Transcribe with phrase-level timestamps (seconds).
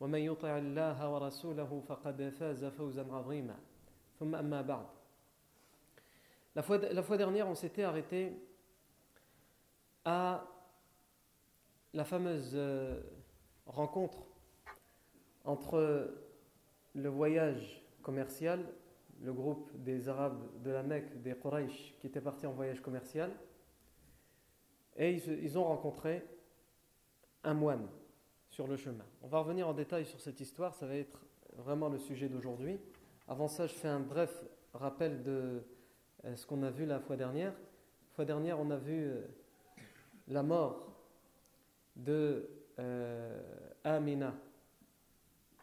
[0.00, 3.56] ومن يطع الله ورسوله فقد فاز فوزا عظيما
[4.18, 4.86] ثم أما بعد
[6.56, 8.32] La fois, la fois dernière, on s'était arrêté
[10.04, 10.44] à
[11.94, 13.00] la fameuse euh,
[13.66, 14.26] rencontre
[15.44, 16.12] entre
[16.94, 18.66] le voyage commercial,
[19.22, 23.30] le groupe des Arabes de la Mecque, des Quraysh, qui étaient partis en voyage commercial,
[24.96, 26.24] et ils, ils ont rencontré
[27.44, 27.86] un moine
[29.21, 31.19] on va revenir en détail sur cette histoire, ça va être
[31.57, 32.79] vraiment le sujet d'aujourd'hui.
[33.27, 35.63] Avant ça, je fais un bref rappel de
[36.23, 37.51] euh, ce qu'on a vu la fois dernière.
[37.51, 39.21] La fois dernière, on a vu euh,
[40.29, 40.93] la mort
[41.95, 43.41] de euh,
[43.83, 44.33] Amina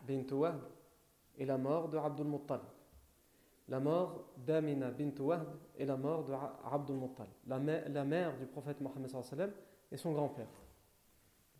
[0.07, 0.61] bint Wahb
[1.39, 2.27] et la mort de Abdul.
[3.69, 5.47] La mort d'Amina bint Wahb
[5.79, 6.35] et la mort de
[6.71, 7.01] Abdul
[7.47, 9.53] la, la mère du prophète Mohammed
[9.91, 10.62] et son grand-père.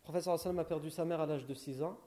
[0.05, 1.97] Le prophète a perdu sa mère à l'âge de 6 ans,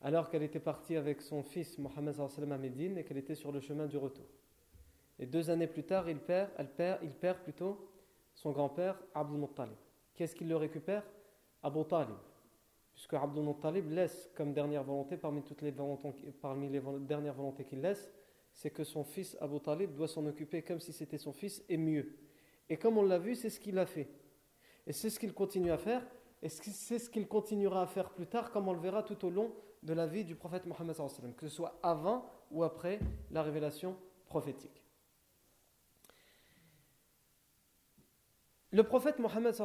[0.00, 3.58] alors qu'elle était partie avec son fils Mohammed à Médine et qu'elle était sur le
[3.58, 4.26] chemin du retour.
[5.18, 7.90] Et deux années plus tard, il perd, elle perd, il perd plutôt
[8.32, 9.74] son grand-père Abdul Muttalib.
[10.14, 11.02] Qu'est-ce qu'il le récupère?
[11.64, 12.14] Abu Talib.
[12.92, 15.74] Puisque Abdul Muttalib laisse comme dernière volonté, parmi, toutes les,
[16.40, 18.08] parmi les dernières volontés qu'il laisse,
[18.52, 21.76] c'est que son fils Abu Talib doit s'en occuper comme si c'était son fils et
[21.76, 22.16] mieux.
[22.68, 24.08] Et comme on l'a vu, c'est ce qu'il a fait.
[24.86, 26.06] Et c'est ce qu'il continue à faire.
[26.46, 29.30] Et c'est ce qu'il continuera à faire plus tard, comme on le verra tout au
[29.30, 29.52] long
[29.82, 30.94] de la vie du prophète Mohammed,
[31.36, 33.00] que ce soit avant ou après
[33.32, 33.96] la révélation
[34.28, 34.84] prophétique.
[38.70, 39.56] Le prophète Mohammed,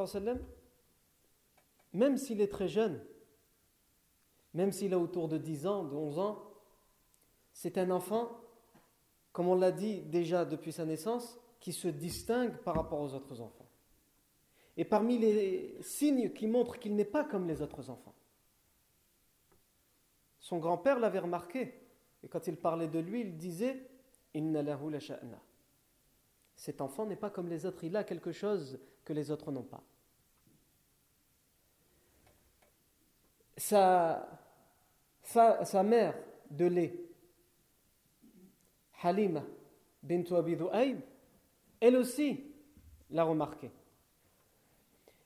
[1.94, 3.00] même s'il est très jeune,
[4.56, 6.52] même s'il a autour de 10 ans, de 11 ans,
[7.53, 8.42] c'est un enfant,
[9.34, 13.40] comme on l'a dit déjà depuis sa naissance, qui se distingue par rapport aux autres
[13.40, 13.70] enfants.
[14.81, 18.16] Et parmi les signes qui montrent qu'il n'est pas comme les autres enfants,
[20.40, 21.80] son grand-père l'avait remarqué.
[22.24, 23.88] Et quand il parlait de lui, il disait
[26.56, 29.62] Cet enfant n'est pas comme les autres, il a quelque chose que les autres n'ont
[29.62, 29.84] pas.
[33.58, 34.28] Sa,
[35.22, 36.18] sa, mère
[36.50, 36.96] de lait,
[39.03, 39.44] Halima
[40.02, 40.58] bint Abi
[41.80, 42.52] elle aussi
[43.12, 43.69] l'a remarqué.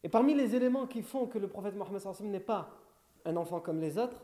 [0.06, 2.70] Et parmi les éléments qui font que le prophète Mohammed n'est pas
[3.26, 4.22] un enfant comme les autres,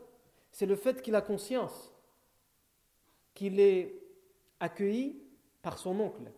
[0.52, 1.92] c'est le fait qu'il a conscience
[3.34, 3.92] qu'il est
[4.60, 5.20] accueilli
[5.60, 6.30] par son oncle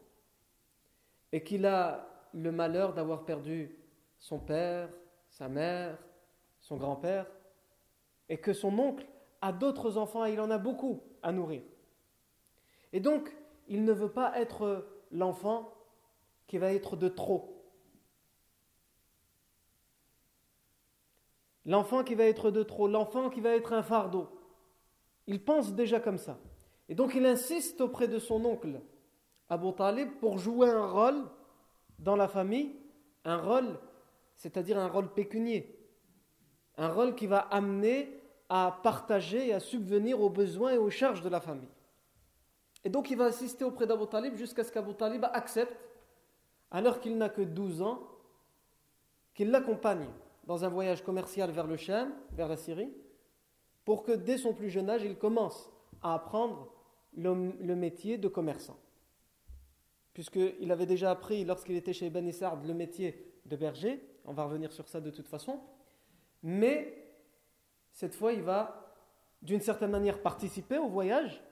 [1.31, 3.79] et qu'il a le malheur d'avoir perdu
[4.19, 4.89] son père,
[5.29, 5.99] sa mère,
[6.61, 7.27] son grand-père,
[8.31, 9.07] et que son oncle
[9.43, 11.61] a d'autres enfants et il en a beaucoup à nourrir.
[12.95, 13.31] Et donc,
[13.69, 15.71] il ne veut pas être l'enfant
[16.47, 17.54] qui va être de trop.
[21.67, 24.29] L'enfant qui va être de trop, l'enfant qui va être un fardeau.
[25.27, 26.39] Il pense déjà comme ça.
[26.89, 28.81] Et donc il insiste auprès de son oncle,
[29.49, 31.25] Abu Talib, pour jouer un rôle
[31.99, 32.75] dans la famille,
[33.25, 33.79] un rôle,
[34.37, 35.79] c'est-à-dire un rôle pécunier,
[36.77, 38.21] un rôle qui va amener
[38.51, 41.69] à partager et à subvenir aux besoins et aux charges de la famille.
[42.85, 45.75] Et donc il va assister auprès d'Abu Talib jusqu'à ce qu'Abu Talib accepte,
[46.71, 48.03] alors qu'il n'a que 12 ans,
[49.33, 50.07] qu'il l'accompagne
[50.47, 52.93] dans un voyage commercial vers le Cham, vers la Syrie,
[53.85, 55.71] pour que dès son plus jeune âge, il commence
[56.03, 56.73] à apprendre
[57.17, 57.35] le,
[57.75, 58.79] métier de commerçant.
[60.13, 64.45] Puisqu'il avait déjà appris lorsqu'il était chez Ben Issard le métier de berger, on va
[64.45, 65.61] revenir sur ça de toute façon,
[66.43, 67.09] mais
[67.93, 68.95] cette fois il va
[69.43, 71.43] d'une certaine manière participer au voyage,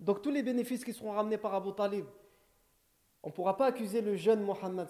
[0.00, 2.06] donc tous les bénéfices qui seront ramenés par Abu Talib,
[3.22, 4.88] on ne pourra pas accuser le jeune Mohammed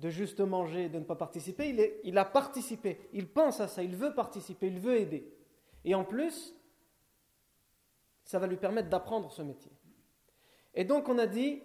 [0.00, 3.82] de juste manger, de ne pas participer, il, il a participé, il pense à ça,
[3.82, 5.30] il veut participer, il veut aider.
[5.84, 6.54] Et en plus,
[8.24, 9.70] ça va lui permettre d'apprendre ce métier.
[10.72, 11.62] Et donc on a dit,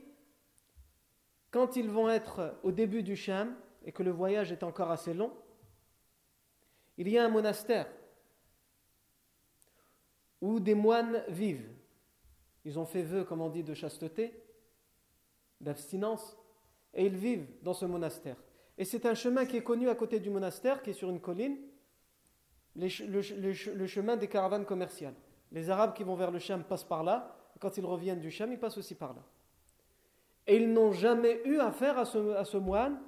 [1.49, 3.55] quand ils vont être au début du Sham
[3.85, 5.31] et que le voyage est encore assez long,
[6.97, 7.87] il y a un monastère
[10.41, 11.71] où des moines vivent.
[12.65, 14.43] Ils ont fait vœu, comme on dit, de chasteté,
[15.61, 16.37] d'abstinence,
[16.95, 18.38] et ils vivent dans ce monastère.
[18.77, 21.19] Et c'est un chemin qui est connu à côté du monastère, qui est sur une
[21.19, 21.57] colline,
[22.75, 25.13] le, chemin des caravanes commerciales.
[25.51, 28.51] Les Arabes qui vont vers le Cham passent par là, quand ils reviennent du Cham,
[28.51, 29.21] ils passent aussi par là.
[30.47, 33.00] Et ils n'ont jamais eu affaire à ce, moine,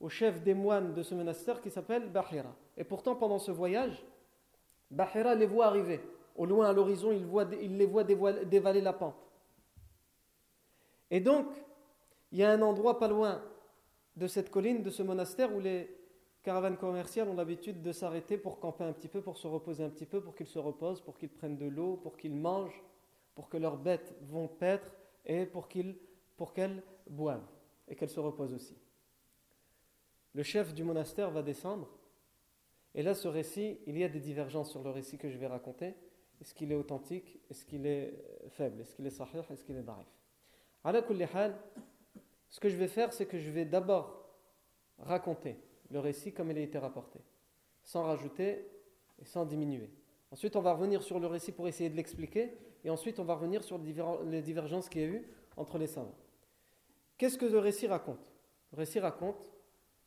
[0.00, 2.54] au chef des moines de ce monastère qui s'appelle Bahira.
[2.76, 4.04] Et pourtant, pendant ce voyage,
[4.90, 6.00] Bahira les voit arriver.
[6.36, 7.26] Au loin, à l'horizon, il,
[7.62, 9.16] il, les voit dévaler la pente.
[11.10, 11.46] Et donc,
[12.36, 13.42] il y a un endroit pas loin
[14.16, 15.88] de cette colline, de ce monastère, où les
[16.42, 19.88] caravanes commerciales ont l'habitude de s'arrêter pour camper un petit peu, pour se reposer un
[19.88, 22.84] petit peu, pour qu'ils se reposent, pour qu'ils prennent de l'eau, pour qu'ils mangent,
[23.34, 24.86] pour que leurs bêtes vont paître
[25.24, 25.96] et pour qu'elles
[26.36, 26.52] pour
[27.08, 27.48] boivent
[27.88, 28.76] et qu'elles se reposent aussi.
[30.34, 31.88] Le chef du monastère va descendre
[32.94, 35.46] et là, ce récit, il y a des divergences sur le récit que je vais
[35.46, 35.94] raconter.
[36.42, 37.40] Est-ce qu'il est authentique?
[37.48, 38.12] Est-ce qu'il est
[38.50, 38.82] faible?
[38.82, 39.40] Est-ce qu'il est sahih?
[39.50, 40.06] Est-ce qu'il est darif
[42.48, 44.24] ce que je vais faire, c'est que je vais d'abord
[44.98, 45.56] raconter
[45.90, 47.20] le récit comme il a été rapporté,
[47.82, 48.68] sans rajouter
[49.18, 49.90] et sans diminuer.
[50.30, 53.34] Ensuite, on va revenir sur le récit pour essayer de l'expliquer, et ensuite, on va
[53.34, 56.14] revenir sur les divergences qu'il y a eu entre les savants.
[57.18, 58.32] Qu'est-ce que le récit raconte?
[58.72, 59.52] Le récit raconte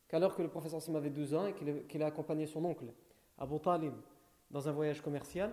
[0.08, 1.54] qu'alors que le professeur Sim avait 12 ans et
[1.88, 2.86] qu'il a accompagné son oncle,
[3.38, 3.94] Abu Talib,
[4.50, 5.52] dans un voyage commercial,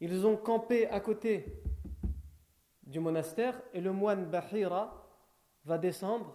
[0.00, 1.46] ils ont campé à côté
[2.82, 5.01] du monastère et le moine Bahira
[5.64, 6.32] va descendre,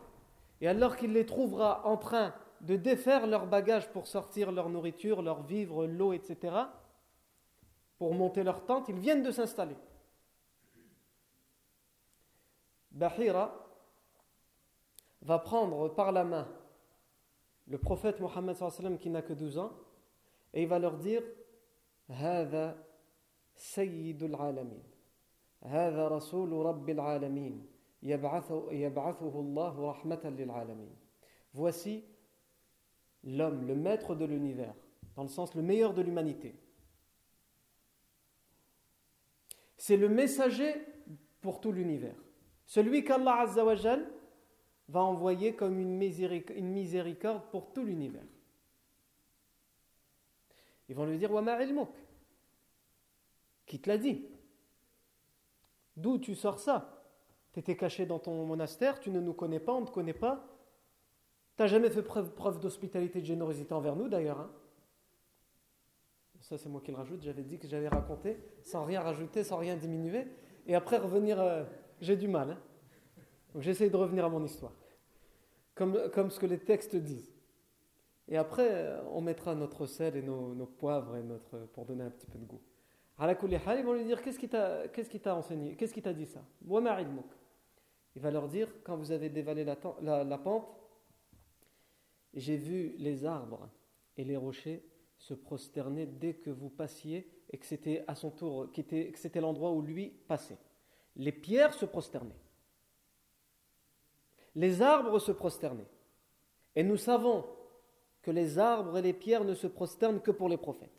[0.61, 5.21] et alors qu'il les trouvera en train de défaire leurs bagages pour sortir leur nourriture,
[5.21, 6.55] leur vivre, l'eau, etc.,
[7.97, 9.75] pour monter leur tente, ils viennent de s'installer.
[12.91, 13.53] Bahira
[15.21, 16.47] va prendre par la main
[17.67, 18.55] le prophète Mohammed
[18.99, 19.73] qui n'a que 12 ans,
[20.53, 21.21] et il va leur dire
[22.09, 22.75] Hada
[23.55, 24.35] Sayyidul
[25.61, 26.99] Rasul Rabbil
[31.53, 32.05] Voici
[33.23, 34.75] l'homme, le maître de l'univers,
[35.15, 36.55] dans le sens le meilleur de l'humanité.
[39.77, 40.73] C'est le messager
[41.41, 42.15] pour tout l'univers.
[42.65, 44.11] Celui qu'Allah Azzawajal
[44.89, 48.25] va envoyer comme une miséricorde pour tout l'univers.
[50.89, 51.57] Ils vont lui dire Wama.
[53.65, 54.25] Qui te l'a dit?
[55.95, 56.96] D'où tu sors ça?
[57.57, 60.13] Tu étais caché dans ton monastère, tu ne nous connais pas, on ne te connaît
[60.13, 60.45] pas.
[61.55, 64.41] Tu n'as jamais fait preuve, d'hospitalité, de générosité envers nous d'ailleurs.
[64.41, 64.51] Hein.
[66.41, 67.23] ça, c'est moi qui le rajoute.
[67.23, 70.27] J'avais dit que j'avais raconté sans rien rajouter, sans rien diminuer.
[70.67, 71.63] Et après, revenir, euh,
[71.99, 72.51] j'ai du mal.
[72.51, 72.59] Hein.
[73.55, 74.73] Donc j'essaie de revenir à mon histoire,
[75.73, 77.33] comme, comme ce que les textes disent.
[78.27, 82.11] Et après, euh, on mettra notre sel et nos, poivres et notre, pour donner un
[82.11, 82.61] petit peu de goût.
[83.17, 86.43] À ils vont lui dire Qu'est-ce qui t'a enseigné Qu'est-ce qui t'a dit ça?
[88.17, 89.75] Il va leur dire Quand vous avez dévalé la,
[90.37, 90.67] pente,
[92.33, 93.69] j'ai vu les arbres
[94.17, 94.83] et les rochers
[95.19, 98.81] se prosterner dès que vous passiez et que c'était à son tour, que
[99.15, 100.57] c'était l'endroit où lui passait.
[101.15, 102.41] Les pierres se prosternaient
[104.55, 105.87] les arbres se prosternaient.
[106.75, 107.45] Et nous savons
[108.23, 110.89] que les arbres et les pierres ne se prosternent que pour les prophètes.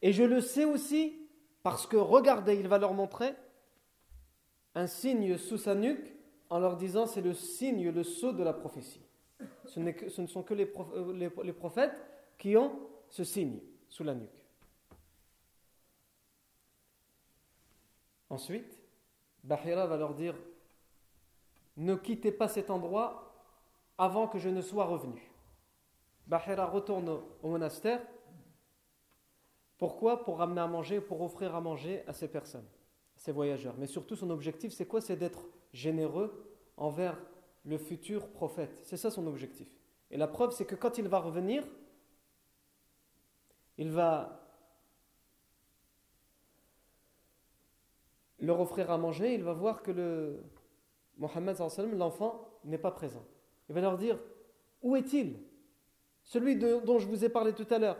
[0.00, 1.23] Et je le sais aussi
[1.64, 3.34] parce que, regardez, il va leur montrer
[4.74, 6.14] un signe sous sa nuque
[6.50, 9.00] en leur disant c'est le signe, le sceau de la prophétie.
[9.64, 12.04] Ce, ne sont que euh, les prophètes
[12.38, 12.78] qui ont
[13.08, 14.44] ce signe sous la nuque.
[18.28, 18.78] Ensuite,
[19.42, 20.34] Bahira va leur dire
[21.78, 23.32] Ne quittez pas cet endroit
[23.96, 25.30] avant que je ne sois revenu.
[26.26, 28.02] Bahira retourne au monastère.
[29.78, 32.66] Pourquoi Pour ramener à manger, pour offrir à manger à ces personnes,
[33.16, 33.74] à ces voyageurs?
[33.78, 35.00] Mais surtout, son objectif, c'est quoi?
[35.00, 37.20] C'est d'être généreux envers
[37.64, 38.78] le futur prophète.
[38.82, 39.68] C'est ça son objectif.
[40.10, 41.64] Et la preuve, c'est que quand il va revenir,
[43.78, 44.40] il va
[48.38, 50.44] leur offrir à manger, il va voir que le
[51.16, 51.56] Mohammed,
[51.96, 53.24] l'enfant, n'est pas présent.
[53.68, 54.18] Il va leur dire
[54.82, 55.40] Où est-il?
[56.22, 57.98] Celui dont je vous ai parlé tout à l'heure.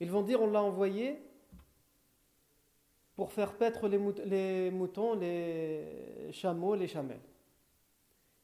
[0.00, 1.18] Ils vont dire On l'a envoyé
[3.14, 7.20] pour faire paître les, moutons, les chameaux, les chamelles.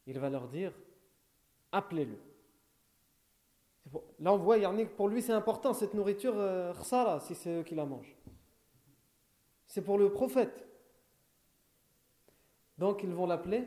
[0.06, 0.72] Il va leur dire
[1.70, 2.18] Appelez-le.
[4.18, 4.56] Là, on voit,
[4.96, 6.72] pour lui, c'est important, cette nourriture, euh,
[7.20, 8.16] si c'est eux qui la mangent.
[9.66, 10.66] c'est pour le prophète.
[12.78, 13.64] Donc ils vont l'appeler,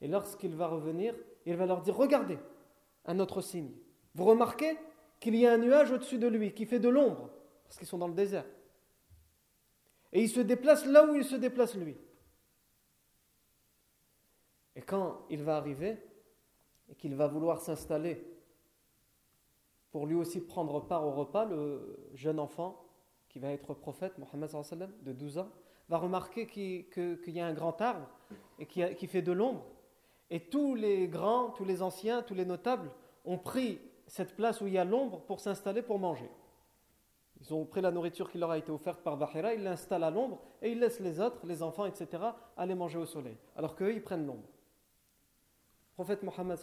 [0.00, 1.14] et lorsqu'il va revenir,
[1.46, 2.38] il va leur dire, regardez,
[3.04, 3.70] un autre signe.
[4.14, 4.76] Vous remarquez?
[5.20, 7.30] Qu'il y a un nuage au-dessus de lui qui fait de l'ombre,
[7.64, 8.46] parce qu'ils sont dans le désert.
[10.12, 11.96] Et il se déplace là où il se déplace lui.
[14.74, 15.98] Et quand il va arriver
[16.88, 18.26] et qu'il va vouloir s'installer
[19.90, 22.84] pour lui aussi prendre part au repas, le jeune enfant
[23.28, 24.50] qui va être prophète, Mohammed
[25.02, 25.50] de 12 ans,
[25.88, 28.08] va remarquer qu'il y a un grand arbre
[28.58, 29.66] et qui, qui fait de l'ombre.
[30.30, 32.90] Et tous les grands, tous les anciens, tous les notables
[33.24, 36.28] ont pris cette place où il y a l'ombre pour s'installer pour manger.
[37.40, 40.10] Ils ont pris la nourriture qui leur a été offerte par Bahira, ils l'installent à
[40.10, 42.24] l'ombre et ils laissent les autres, les enfants, etc.,
[42.56, 43.36] aller manger au soleil.
[43.54, 44.48] Alors qu'eux, ils prennent l'ombre.
[45.90, 46.58] Le prophète Mohammed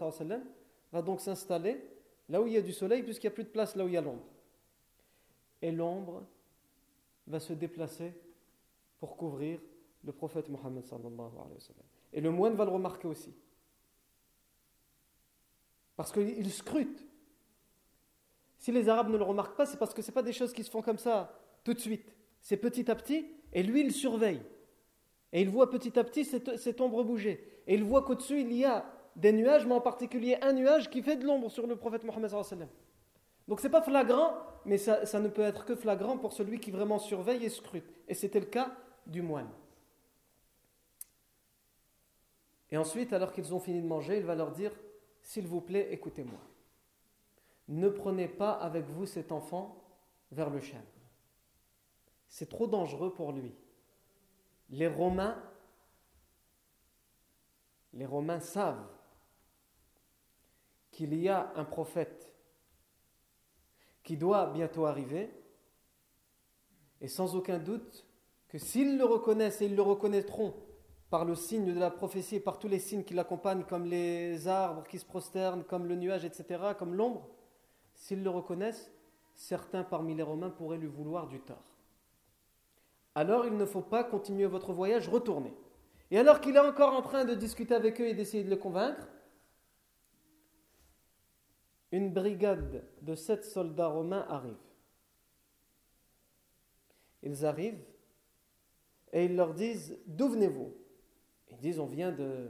[0.92, 1.82] va donc s'installer
[2.28, 3.88] là où il y a du soleil, puisqu'il n'y a plus de place là où
[3.88, 4.26] il y a l'ombre.
[5.62, 6.26] Et l'ombre
[7.28, 8.14] va se déplacer
[9.00, 9.62] pour couvrir
[10.04, 10.84] le prophète Mohammed
[12.12, 13.34] Et le moine va le remarquer aussi.
[15.96, 17.08] Parce qu'il scrute.
[18.58, 20.64] Si les Arabes ne le remarquent pas, c'est parce que ce pas des choses qui
[20.64, 21.34] se font comme ça
[21.64, 22.14] tout de suite.
[22.42, 24.42] C'est petit à petit, et lui, il surveille.
[25.34, 27.62] Et il voit petit à petit cette, ombre bouger.
[27.68, 28.86] Et il voit qu'au-dessus, il y a
[29.16, 32.70] des nuages, mais en particulier un nuage qui fait de l'ombre sur le prophète Mohammed.
[33.48, 34.34] Donc c'est pas flagrant,
[34.66, 37.86] mais ça, ne peut être que flagrant pour celui qui vraiment surveille et scrute.
[38.08, 38.72] Et c'était le cas
[39.06, 39.50] du moine.
[42.70, 44.72] Et ensuite, alors qu'ils ont fini de manger, il va leur dire
[45.22, 46.40] S'il vous plaît, écoutez-moi.
[47.68, 49.84] Ne prenez pas avec vous cet enfant
[50.32, 50.84] vers le chien.
[52.28, 53.54] C'est trop dangereux pour lui.
[54.70, 55.42] Les Romains,
[57.94, 58.88] les Romains savent
[60.92, 62.34] qu'il y a un prophète
[64.04, 65.30] qui doit bientôt arriver,
[67.02, 68.08] et sans aucun doute
[68.48, 70.56] que s'ils le reconnaissent, et ils le reconnaîtront
[71.10, 74.48] par le signe de la prophétie et par tous les signes qui l'accompagnent, comme les
[74.48, 77.30] arbres qui se prosternent, comme le nuage, etc., comme l'ombre,
[77.98, 78.92] s'ils le reconnaissent,
[79.36, 81.64] certains parmi les Romains pourraient lui vouloir du tort.
[83.16, 85.54] Alors il ne faut pas continuer votre voyage, retournez.
[86.12, 88.56] Et alors qu'il est encore en train de discuter avec eux et d'essayer de le
[88.56, 89.08] convaincre,
[91.92, 94.56] une brigade de sept soldats romains arrive.
[97.24, 97.84] Ils arrivent
[99.12, 100.74] et ils leur disent D'où venez-vous?
[101.50, 102.48] Ils disent On vient de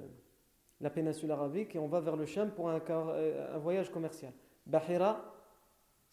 [0.82, 4.34] la péninsule arabique et on va vers le Cham pour un, euh, voyage commercial.
[4.66, 5.37] Bahira,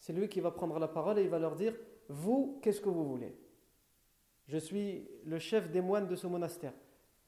[0.05, 1.73] c'est lui qui va prendre la parole et il va leur dire
[2.09, 3.35] Vous, qu'est-ce que vous voulez?
[4.47, 6.73] Je suis le chef des moines de ce monastère.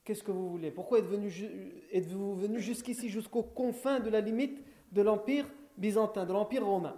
[0.04, 0.70] Qu'est-ce que vous voulez?
[0.70, 6.96] Pourquoi êtes-vous venu jusqu'ici, jusqu'aux confins de la limite de l'Empire byzantin, de l'Empire romain?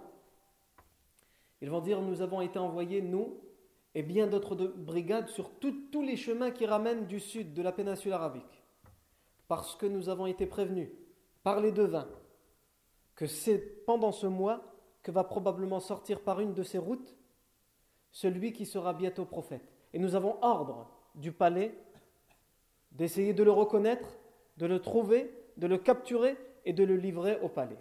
[1.62, 3.40] Ils vont dire Nous avons été envoyés, nous,
[3.94, 8.12] et bien d'autres brigades, sur tous les chemins qui ramènent du sud de la péninsule
[8.12, 8.64] arabique.
[9.48, 10.90] Parce que nous avons été prévenus
[11.42, 12.08] par les devins
[13.14, 14.70] que c'est pendant ce mois
[15.02, 17.16] que va probablement sortir par une de ces routes
[18.12, 19.72] celui qui sera bientôt prophète.
[19.92, 21.76] Et nous avons ordre du palais
[22.92, 24.08] d'essayer de le reconnaître,
[24.56, 27.78] de le trouver, de le capturer et de le livrer au palais.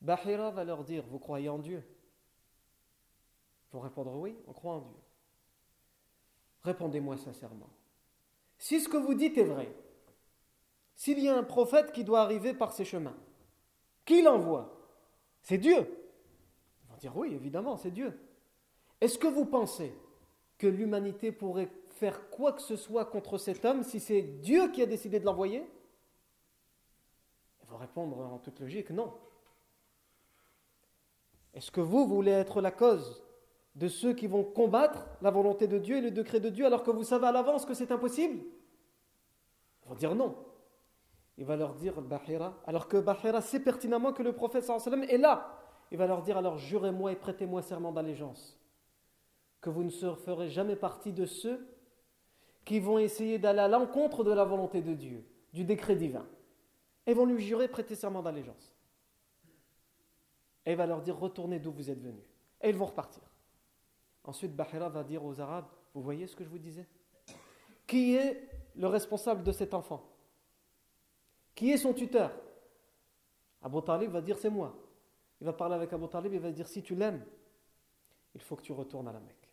[0.00, 1.82] Bahira va leur dire Vous croyez en Dieu?
[3.68, 4.96] Ils vont répondre Oui, on croit en Dieu.
[6.62, 7.70] Répondez-moi sincèrement.
[8.58, 9.72] Si ce que vous dites est vrai,
[10.94, 13.16] s'il y a un prophète qui doit arriver par ces chemins,
[14.04, 14.77] qui l'envoie
[15.48, 15.78] C'est Dieu.
[15.78, 18.12] Ils vont dire Oui, évidemment, c'est Dieu.
[19.00, 19.94] Est-ce que vous pensez
[20.58, 24.82] que l'humanité pourrait faire quoi que ce soit contre cet homme si c'est Dieu qui
[24.82, 25.64] a décidé de l'envoyer?
[27.62, 29.14] Ils vont répondre en toute logique Non.
[31.54, 33.24] Est-ce que vous voulez être la cause
[33.74, 36.82] de ceux qui vont combattre la volonté de Dieu et le décret de Dieu alors
[36.82, 38.44] que vous savez à l'avance que c'est impossible?
[39.82, 40.36] Ils vont dire non.
[41.38, 45.18] Il va leur dire Bahira, alors que Bahira sait pertinemment que le prophète sallam est
[45.18, 45.56] là.
[45.92, 48.58] Il va leur dire alors jurez-moi et prêtez-moi serment d'allégeance
[49.60, 51.66] que vous ne ferez jamais partie de ceux
[52.64, 56.26] qui vont essayer d'aller à l'encontre de la volonté de Dieu, du décret divin.
[57.06, 58.76] Et vont lui jurer prêter serment d'allégeance.
[60.66, 62.26] Et il va leur dire retournez d'où vous êtes venus.
[62.60, 63.22] Et ils vont repartir.
[64.24, 66.86] Ensuite, Bahira va dire aux Arabes Vous voyez ce que je vous disais?
[67.86, 70.04] Qui est le responsable de cet enfant?
[71.58, 72.30] Qui est son tuteur?
[73.62, 74.78] Abu Talib va dire C'est moi.
[75.40, 77.20] Il va parler avec Abu Talib et va dire Si tu l'aimes,
[78.36, 79.52] il faut que tu retournes à la Mecque.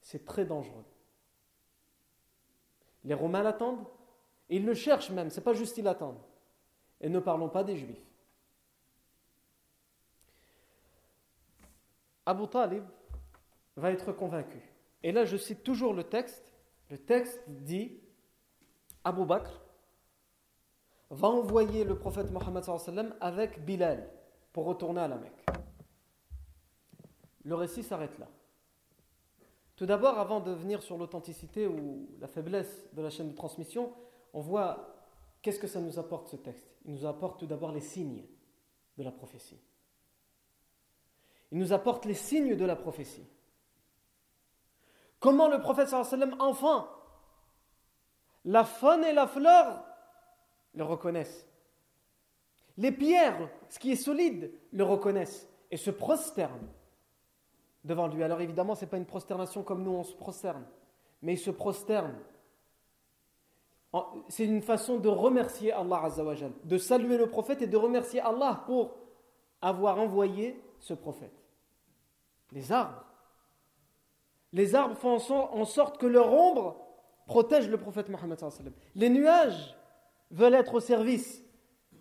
[0.00, 0.84] C'est très dangereux.
[3.02, 3.84] Les Romains l'attendent,
[4.48, 6.22] et ils le cherchent même, c'est pas juste qu'ils l'attendent.
[7.00, 8.06] Et ne parlons pas des Juifs.
[12.24, 12.84] Abu Talib
[13.74, 14.62] va être convaincu.
[15.02, 16.44] Et là, je cite toujours le texte.
[16.90, 17.98] Le texte dit
[19.02, 19.60] Abu Bakr
[21.10, 22.64] va envoyer le prophète Mohammed
[23.20, 24.08] avec Bilal
[24.52, 25.46] pour retourner à la Mecque.
[27.44, 28.28] Le récit s'arrête là.
[29.76, 33.92] Tout d'abord, avant de venir sur l'authenticité ou la faiblesse de la chaîne de transmission,
[34.34, 34.94] on voit
[35.42, 36.70] qu'est-ce que ça nous apporte ce texte.
[36.84, 38.24] Il nous apporte tout d'abord les signes
[38.98, 39.58] de la prophétie.
[41.50, 43.26] Il nous apporte les signes de la prophétie.
[45.18, 46.88] Comment le prophète enfin,
[48.44, 49.82] la faune et la fleur
[50.74, 51.46] le reconnaissent.
[52.76, 56.68] Les pierres, ce qui est solide, le reconnaissent et se prosternent
[57.84, 58.22] devant lui.
[58.22, 60.64] Alors évidemment, ce n'est pas une prosternation comme nous, on se prosterne,
[61.22, 62.14] mais il se prosterne.
[64.28, 66.08] C'est une façon de remercier Allah
[66.64, 68.96] de saluer le prophète et de remercier Allah pour
[69.60, 71.34] avoir envoyé ce prophète.
[72.52, 73.04] Les arbres.
[74.52, 76.76] Les arbres font en sorte que leur ombre
[77.26, 78.38] protège le prophète Mohammed.
[78.94, 79.76] Les nuages
[80.30, 81.44] veulent être au service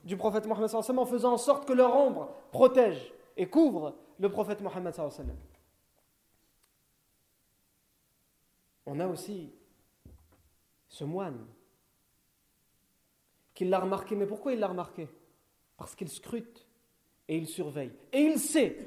[0.04, 4.62] du prophète Mohammed en faisant en sorte que leur ombre protège et couvre le prophète
[4.62, 4.94] Mohammed.
[8.86, 9.52] On a aussi
[10.88, 11.46] ce moine
[13.54, 14.16] qui l'a remarqué.
[14.16, 15.08] Mais pourquoi il l'a remarqué?
[15.78, 16.66] Parce qu'il scrute
[17.28, 17.92] et il surveille.
[18.12, 18.78] Et il sait,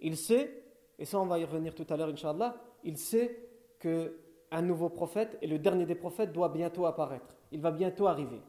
[0.00, 0.64] il sait,
[0.98, 3.48] et ça on va y revenir tout à l'heure, Inch'Allah, il sait
[3.78, 4.16] que
[4.50, 7.34] un nouveau prophète et le dernier des prophètes doit bientôt apparaître.
[7.50, 8.40] Il va bientôt arriver.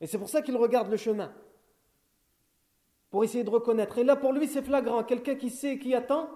[0.00, 1.32] Et c'est pour ça qu'il regarde le chemin.
[3.10, 3.98] Pour essayer de reconnaître.
[3.98, 5.04] Et là, pour lui, c'est flagrant.
[5.04, 6.28] Quelqu'un qui sait, qui attend,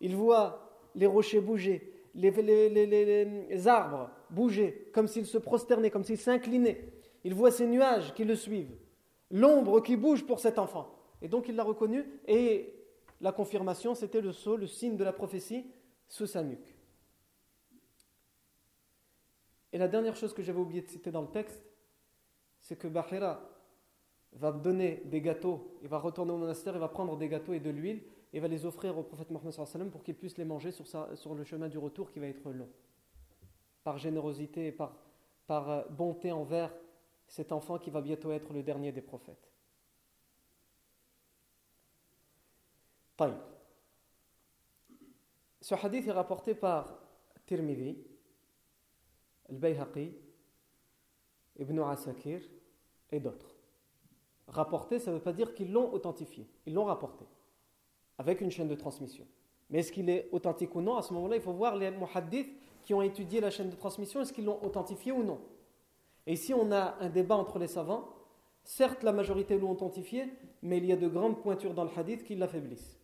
[0.00, 6.18] il voit les rochers bouger, les, les arbres bouger, comme s'ils se prosternaient, comme s'ils
[6.18, 6.92] s'inclinaient.
[7.24, 8.76] Il voit ces nuages qui le suivent.
[9.30, 10.94] L'ombre qui bouge pour cet enfant.
[11.20, 12.04] Et donc il l'a reconnu.
[12.26, 12.74] Et
[13.20, 15.66] la confirmation, c'était le sceau, le signe de la prophétie
[16.08, 16.74] sous sa nuque.
[19.72, 21.67] Et la dernière chose que j'avais oublié de citer dans le texte,
[22.68, 23.40] c'est que Bahira
[24.32, 27.60] va donner des gâteaux, il va retourner au monastère, il va prendre des gâteaux et
[27.60, 28.02] de l'huile,
[28.34, 31.68] et va les offrir au prophète Mohammed pour qu'il puisse les manger sur, le chemin
[31.68, 32.68] du retour qui va être long.
[33.84, 34.92] Par générosité et par,
[35.46, 36.70] par euh, bonté envers
[37.26, 39.50] cet enfant qui va bientôt être le dernier des prophètes.
[45.62, 46.98] Ce hadith est rapporté par
[47.46, 47.96] Tirmidhi,
[49.48, 50.12] Al-Bayhaqi,
[51.58, 52.42] Ibn Asakir
[53.10, 53.54] et d'autres.
[54.48, 57.24] Rapporté, ça ne veut pas dire qu'ils l'ont authentifié, ils l'ont rapporté,
[58.16, 59.26] avec une chaîne de transmission.
[59.70, 62.56] Mais est-ce qu'il est authentique ou non À ce moment-là, il faut voir les muhaddiths
[62.82, 65.38] qui ont étudié la chaîne de transmission, est-ce qu'ils l'ont authentifié ou non
[66.26, 68.08] Et ici, on a un débat entre les savants.
[68.64, 70.26] Certes, la majorité l'ont authentifié,
[70.62, 72.98] mais il y a de grandes pointures dans le hadith qui l'affaiblissent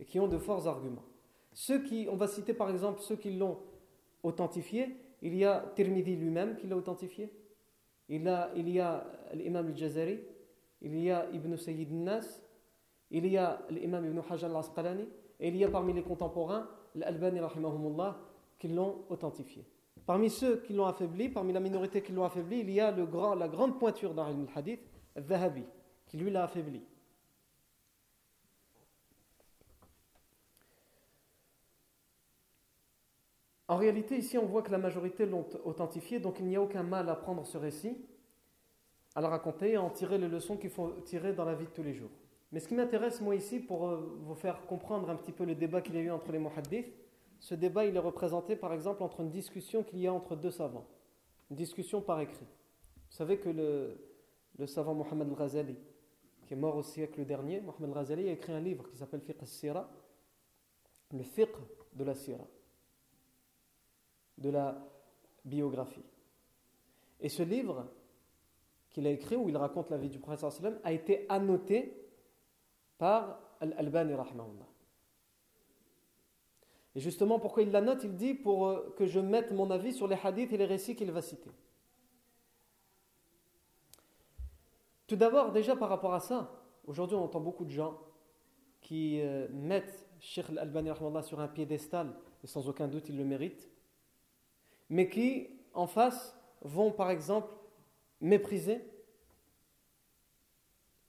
[0.00, 1.04] et qui ont de forts arguments.
[1.52, 3.58] Ceux qui, on va citer par exemple ceux qui l'ont
[4.22, 7.32] authentifié, il y a Tirmidhi lui-même qui l'a authentifié,
[8.08, 8.22] il,
[8.68, 10.20] y a l'imam al-Jazari,
[10.80, 12.42] il y a Ibn Sayyid nas
[13.10, 15.06] il y a l'imam Ibn Hajar al-Asqalani,
[15.40, 18.18] et il y a parmi les contemporains l'Albani rahimahumullah
[18.58, 19.64] qui l'ont authentifié.
[20.04, 23.06] Parmi ceux qui l'ont affaibli, parmi la minorité qui l'ont affaibli, il y a le
[23.06, 24.80] grand, la grande pointure dans le hadith,
[25.14, 25.24] al
[26.06, 26.82] qui lui l'a affaibli.
[33.68, 36.82] En réalité, ici, on voit que la majorité l'ont authentifié, donc il n'y a aucun
[36.82, 37.98] mal à prendre ce récit,
[39.14, 41.66] à le raconter et à en tirer les leçons qu'il faut tirer dans la vie
[41.66, 42.10] de tous les jours.
[42.50, 45.54] Mais ce qui m'intéresse, moi, ici, pour euh, vous faire comprendre un petit peu le
[45.54, 46.94] débat qu'il y a eu entre les muhaddiths,
[47.40, 50.50] ce débat, il est représenté, par exemple, entre une discussion qu'il y a entre deux
[50.50, 50.86] savants.
[51.50, 52.46] Une discussion par écrit.
[53.10, 55.76] Vous savez que le, savant Mohamed al-Ghazali,
[56.46, 59.42] qui est mort au siècle dernier, Mohamed al-Ghazali a écrit un livre qui s'appelle Fiqh
[59.42, 59.90] al-Sira,
[61.12, 61.54] le fiqh
[61.94, 62.44] de la Sira
[64.38, 64.78] de la
[65.44, 66.04] biographie.
[67.20, 67.86] Et ce livre
[68.90, 72.08] qu'il a écrit, où il raconte la vie du prophète sallam, a été annoté
[72.96, 74.14] par Al-Albani
[76.94, 78.04] Et justement, pourquoi il l'annote?
[78.04, 80.96] Il dit pour euh, que je mette mon avis sur les hadiths et les récits
[80.96, 81.50] qu'il va citer.
[85.06, 87.98] Tout d'abord, déjà par rapport à ça, aujourd'hui on entend beaucoup de gens
[88.80, 90.90] qui euh, mettent Sheikh Al-Albani
[91.22, 93.70] sur un piédestal, et sans aucun doute il le mérite,
[94.90, 97.52] mais qui, en face, vont par exemple
[98.20, 98.82] mépriser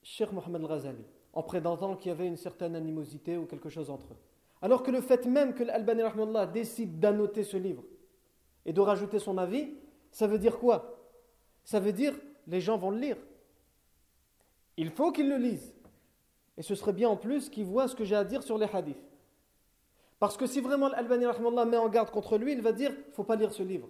[0.04, 4.14] Cheikh Mohamed Al-Ghazali, en prétendant qu'il y avait une certaine animosité ou quelque chose entre
[4.14, 4.18] eux.
[4.62, 6.04] Alors que le fait même que l'Albani
[6.54, 7.84] décide d'annoter ce livre
[8.66, 9.74] et de rajouter son avis,
[10.12, 11.00] ça veut dire quoi?
[11.64, 12.14] Ça veut dire
[12.48, 13.18] les gens vont le lire.
[14.76, 15.74] Il faut qu'ils le lisent.
[16.58, 18.66] Et ce serait bien en plus qu'ils voient ce que j'ai à dire sur les
[18.66, 19.09] hadiths.
[20.20, 21.26] Parce que si vraiment Al-Albani
[21.68, 23.90] met en garde contre lui, il va dire il ne faut pas lire ce livre.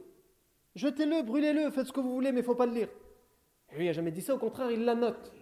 [0.76, 2.89] Jetez-le, brûlez-le, faites ce que vous voulez, mais il ne faut pas le lire.
[3.72, 5.34] Et lui, il n'a jamais dit ça, au contraire, il la note.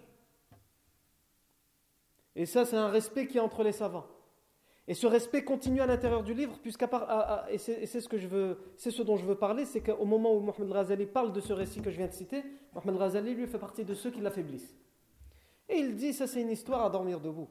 [2.36, 4.08] Et ça, c'est un respect qui est entre les savants.
[4.88, 8.28] Et ce respect continue à l'intérieur du livre, puisqu'à part, et c'est ce que je
[8.28, 11.42] veux, c'est ce dont je veux parler, c'est qu'au moment où Mohamed Razali parle de
[11.42, 12.42] ce récit que je viens de citer,
[12.74, 14.78] Mohamed Razali lui fait partie de ceux qui l'affaiblissent.
[15.68, 17.50] Et il dit, ça c'est une histoire à dormir debout.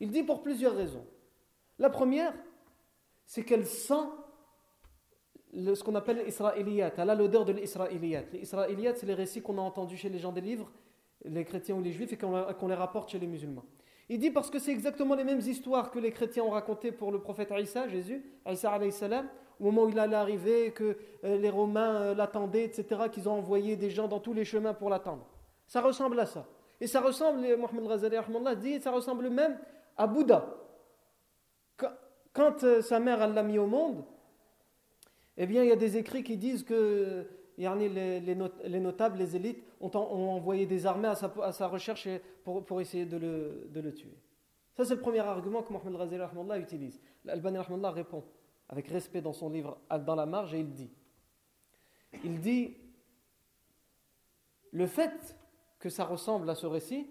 [0.00, 1.06] Il dit pour plusieurs raisons.
[1.80, 2.34] La première,
[3.24, 4.04] c'est qu'elle sent
[5.54, 6.92] ce qu'on appelle l'israéliyat.
[6.98, 8.24] Elle a l'odeur de l'israéliyat.
[8.32, 10.70] Les c'est les récits qu'on a entendus chez les gens des livres,
[11.24, 13.64] les chrétiens ou les juifs, et qu'on les rapporte chez les musulmans.
[14.10, 17.12] Il dit parce que c'est exactement les mêmes histoires que les chrétiens ont racontées pour
[17.12, 21.38] le prophète Isa, Jésus, Isa alayhi salam, au moment où il allait arriver, que euh,
[21.38, 24.90] les Romains euh, l'attendaient, etc., qu'ils ont envoyé des gens dans tous les chemins pour
[24.90, 25.26] l'attendre.
[25.66, 26.46] Ça ressemble à ça.
[26.78, 28.16] Et ça ressemble, Mohamed Razali
[28.56, 29.58] dit, ça ressemble même
[29.96, 30.59] à Bouddha.
[32.32, 34.04] Quand euh, sa mère l'a mis au monde,
[35.36, 39.90] eh bien, il y a des écrits qui disent que les, notables, les élites, ont,
[39.96, 42.08] envoyé des armées à sa, recherche
[42.44, 44.16] pour, essayer de le, tuer.
[44.74, 47.00] Ça, c'est le premier argument que Mohamed Razali utilise.
[47.26, 48.24] Al-Bani répond
[48.68, 50.90] avec respect dans son livre Dans la marge et il dit
[52.24, 52.76] Il dit
[54.72, 55.36] Le fait
[55.78, 57.10] que ça ressemble à ce récit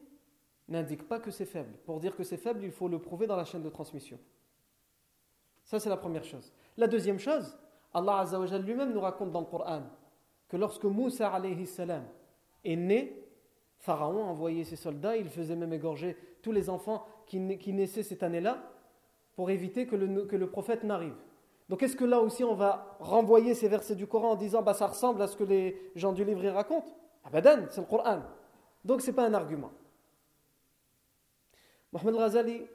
[0.68, 1.74] n'indique pas que c'est faible.
[1.86, 4.20] Pour dire que c'est faible, il faut le prouver dans la chaîne de transmission.
[5.70, 6.52] Ça, c'est la première chose.
[6.78, 7.56] La deuxième chose,
[7.94, 8.26] Allah
[8.58, 9.84] lui-même nous raconte dans le Coran
[10.48, 12.06] que lorsque Moussa alayhi salam
[12.64, 13.24] est né,
[13.78, 18.24] Pharaon a envoyé ses soldats, il faisait même égorger tous les enfants qui, naissaient cette
[18.24, 18.64] année-là
[19.36, 21.14] pour éviter que le, prophète n'arrive.
[21.70, 24.74] Donc est-ce que là aussi on va renvoyer ces versets du Coran en disant bah,
[24.74, 26.98] ça ressemble à ce que les gens du livre racontent?
[27.24, 28.24] Abadan, c'est le Coran.
[28.84, 29.70] Donc ce n'est pas un argument.
[31.94, 32.66] Mohamed Razali,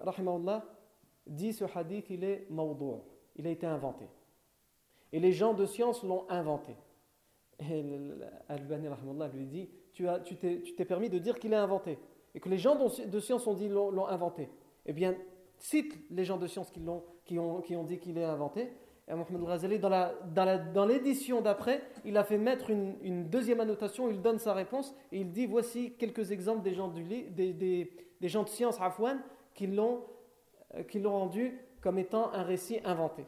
[1.27, 3.03] dit ce hadith, il est mawdou',
[3.37, 4.07] il a été inventé.
[5.13, 6.77] Et les gens de science l'ont inventé.
[7.61, 7.85] Et
[8.49, 8.89] Al-Bani
[9.33, 10.07] lui dit Tu
[10.77, 11.99] t'es permis de dire qu'il est inventé.
[12.35, 14.49] Et que les gens de science ont dit l'ont inventé.
[14.87, 15.15] Eh bien,
[15.59, 18.73] cite les gens de science qui, ont, qui, ont, qui ont dit qu'il est inventé.
[19.07, 24.39] Et Mohamed Razali, dans l'édition d'après, il a fait mettre une, deuxième annotation, il donne
[24.39, 29.21] sa réponse et il dit voici quelques exemples des gens, de science Afwan
[29.55, 30.05] qui l'ont
[31.05, 33.25] rendu comme étant un récit inventé.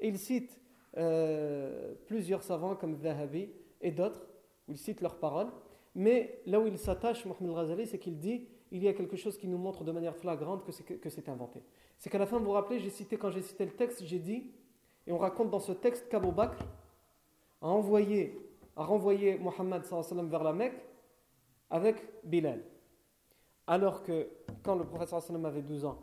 [0.00, 0.60] Et il cite
[0.96, 4.26] euh, plusieurs savants comme Zahabi et d'autres,
[4.68, 5.50] où il cite leurs paroles.
[5.94, 9.38] Mais là où il s'attache, Mohamed Razali, c'est qu'il dit il y a quelque chose
[9.38, 11.62] qui nous montre de manière flagrante que c'est inventé.
[11.98, 14.18] C'est qu'à la fin, vous vous rappelez, j'ai cité, quand j'ai cité le texte, j'ai
[14.18, 14.50] dit,
[15.06, 16.58] et on raconte dans ce texte qu'Abu Bakr
[17.62, 18.38] a envoyé,
[18.76, 19.82] a renvoyé Mohammed
[20.28, 20.82] vers la Mecque
[21.70, 22.62] avec Bilal.
[23.66, 24.28] Alors que
[24.62, 25.98] quand le prophète avait 12 ans,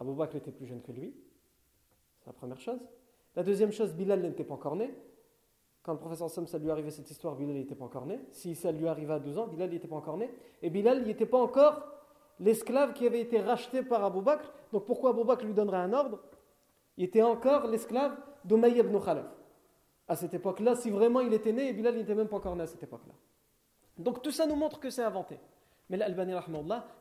[0.00, 1.14] Abu Bakr était plus jeune que lui.
[2.18, 2.80] C'est la première chose.
[3.36, 4.94] La deuxième chose, Bilal n'était pas encore né.
[5.82, 8.20] Quand le professeur Sam, ça lui arrivait cette histoire, Bilal n'était pas encore né.
[8.32, 10.30] Si ça lui arrivait à 12 ans, Bilal n'était pas encore né.
[10.62, 11.82] Et Bilal n'était pas encore
[12.38, 14.50] l'esclave qui avait été racheté par Abu Bakr.
[14.72, 16.20] Donc pourquoi Abu Bakr lui donnerait un ordre?
[16.96, 19.26] Il était encore l'esclave d'Umayy ibn Khalaf.
[20.08, 22.66] À cette époque-là, si vraiment il était né, Bilal n'était même pas encore né à
[22.66, 23.14] cette époque-là.
[23.98, 25.38] Donc tout ça nous montre que c'est inventé.
[25.88, 26.32] Mais l'Albani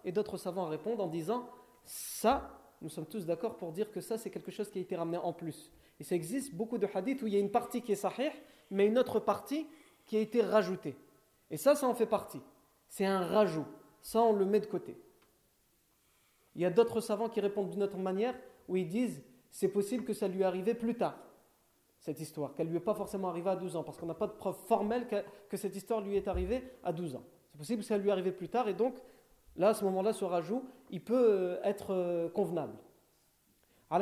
[0.03, 1.47] et d'autres savants répondent en disant
[1.85, 4.95] ça, nous sommes tous d'accord pour dire que ça c'est quelque chose qui a été
[4.95, 5.71] ramené en plus.
[5.99, 8.31] Et ça existe beaucoup de hadiths où il y a une partie qui est sahih,
[8.71, 9.67] mais une autre partie
[10.05, 10.95] qui a été rajoutée.
[11.51, 12.41] Et ça, ça en fait partie.
[12.87, 13.65] C'est un rajout.
[14.01, 14.97] Ça, on le met de côté.
[16.55, 18.35] Il y a d'autres savants qui répondent d'une autre manière,
[18.67, 21.17] où ils disent c'est possible que ça lui arrivait plus tard,
[21.99, 24.27] cette histoire, qu'elle lui est pas forcément arrivée à 12 ans, parce qu'on n'a pas
[24.27, 25.07] de preuve formelle
[25.49, 27.23] que, cette histoire lui est arrivée à 12 ans.
[27.51, 28.95] C'est possible que ça lui arrivait plus tard, et donc,
[29.55, 32.73] là, à ce moment-là, ce rajout, il peut euh, être euh, convenable.
[33.89, 33.99] À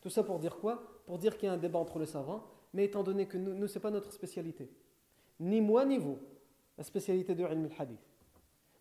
[0.00, 0.82] tout ça pour dire quoi?
[1.06, 3.54] Pour dire qu'il y a un débat entre les savants, mais étant donné que nous,
[3.54, 4.70] nous ce n'est pas notre spécialité.
[5.40, 6.18] Ni moi, ni vous,
[6.76, 8.00] la spécialité de Ilm al-Hadith.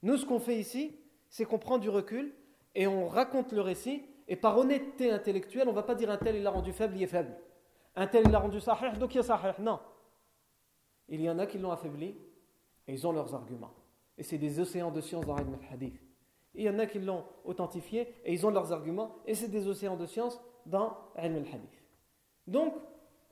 [0.04, 0.96] Nous, ce qu'on fait ici,
[1.30, 2.34] c'est qu'on prend du recul
[2.76, 6.18] et on raconte le récit, et par honnêteté intellectuelle, on ne va pas dire un
[6.18, 7.36] tel il l'a rendu faible, il est faible.
[7.96, 9.54] Un tel il l'a rendu sahih, donc il est sahih.
[9.60, 9.80] Non.
[11.10, 12.16] Il y en a qui l'ont affaibli,
[12.88, 13.74] et ils ont leurs arguments.
[14.22, 16.00] Et c'est des océans de science dans Ilm al-Hadith.
[16.54, 19.68] Il y en a qui l'ont authentifié, et ils ont leurs arguments, et c'est des
[19.68, 21.84] océans de science dans Ilm al-Hadith.
[22.46, 22.76] Donc,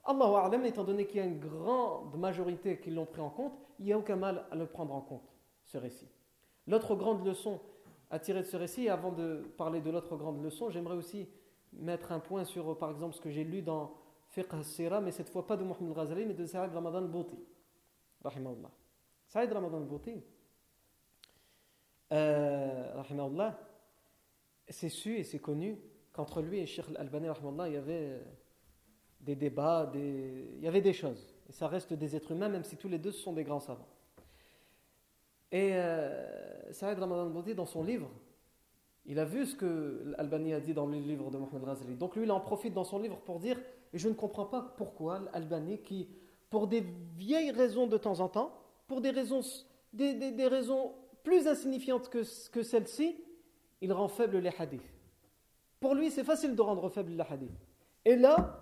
[0.04, 3.54] Allahu A'lam, étant donné qu'il y a une grande majorité qui l'ont pris en compte,
[3.78, 5.32] il n'y a aucun mal à le prendre en compte,
[5.64, 6.10] ce récit.
[6.66, 7.60] L'autre grande leçon
[8.10, 11.30] à tirer de ce récit, et avant de parler de l'autre grande leçon, j'aimerais aussi
[11.72, 13.94] mettre un point sur, par exemple, ce que j'ai lu dans
[14.30, 17.08] Fiqh al-Sira, mais cette fois pas de Mohamed Ghazali, mais de Saïd Ramadan.
[18.24, 18.72] Rahimahullah.
[19.28, 20.24] Saïd Ramadan al-Bouti,
[22.12, 23.54] euh,
[24.70, 25.78] c'est su et c'est connu
[26.12, 27.28] qu'entre lui et Sheikh Al-Albani,
[27.68, 28.22] il y avait
[29.20, 30.52] des débats, des...
[30.58, 31.36] il y avait des choses.
[31.48, 33.88] Et ça reste des êtres humains, même si tous les deux sont des grands savants.
[35.52, 38.10] Et euh, Saïd Ramadan Bouti, dans son livre,
[39.06, 41.96] il a vu ce que Albani a dit dans le livre de Mohamed Razali.
[41.96, 43.60] Donc lui, il en profite dans son livre pour dire
[43.92, 46.08] Et je ne comprends pas pourquoi Albani, qui,
[46.50, 46.86] pour des
[47.18, 48.54] vieilles raisons de temps en temps,
[48.88, 49.42] pour des raisons,
[49.94, 53.24] des, des, raisons plus insignifiantes que, celles-ci,
[53.82, 54.94] il rend faible les hadiths.
[55.80, 57.68] Pour lui, c'est facile de rendre faible les hadiths.
[58.06, 58.60] Et là,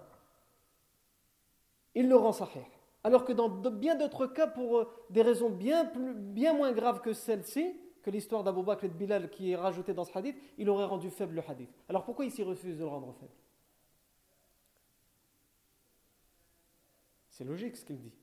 [1.96, 2.65] il le rend sahih.
[3.04, 7.74] Alors que dans bien d'autres cas, pour euh, des raisons bien moins graves que celle-ci,
[8.04, 10.86] que l'histoire d'Abou Bakr et de Bilal qui est rajoutée dans ce hadith, il aurait
[10.86, 11.70] rendu faible le hadith.
[11.89, 13.34] Alors pourquoi il s'y refuse de le rendre faible?
[17.30, 18.13] C'est logique ce qu'il dit.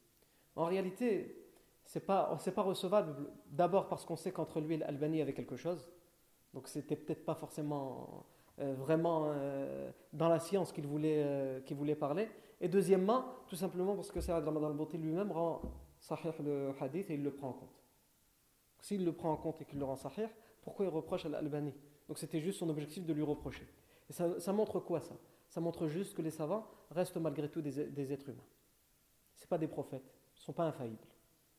[0.57, 1.44] En réalité,
[1.85, 3.15] ce n'est pas, pas recevable
[3.47, 5.91] d'abord parce qu'on sait qu'entre lui et l'Albanie il y avait quelque chose.
[6.53, 8.27] Donc c'était peut-être pas forcément
[8.61, 12.29] euh, vraiment euh, dans la science qu'il voulait, qu'il voulait parler.
[12.61, 15.61] Et deuxièmement, tout simplement parce que c'est Ramadan al-Bouti lui-même rend
[15.99, 17.83] sahih le hadith et il le prend en compte.
[18.81, 20.29] S'il le prend en compte et qu'il le rend sahih,
[20.63, 21.75] pourquoi il reproche à l'Albanie
[22.09, 23.67] Donc c'était juste son objectif de lui reprocher.
[24.09, 25.15] Et ça, montre quoi ça?
[25.49, 28.45] Ça montre juste que les savants restent malgré tout des, êtres humains.
[29.35, 31.07] Ce pas des prophètes, ils ne sont pas infaillibles.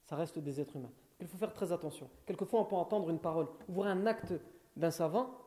[0.06, 0.92] Ça reste des êtres humains.
[1.20, 2.10] Il faut faire très attention.
[2.26, 4.34] Quelquefois, on peut entendre une parole, voir un acte
[4.76, 5.42] d'un savant,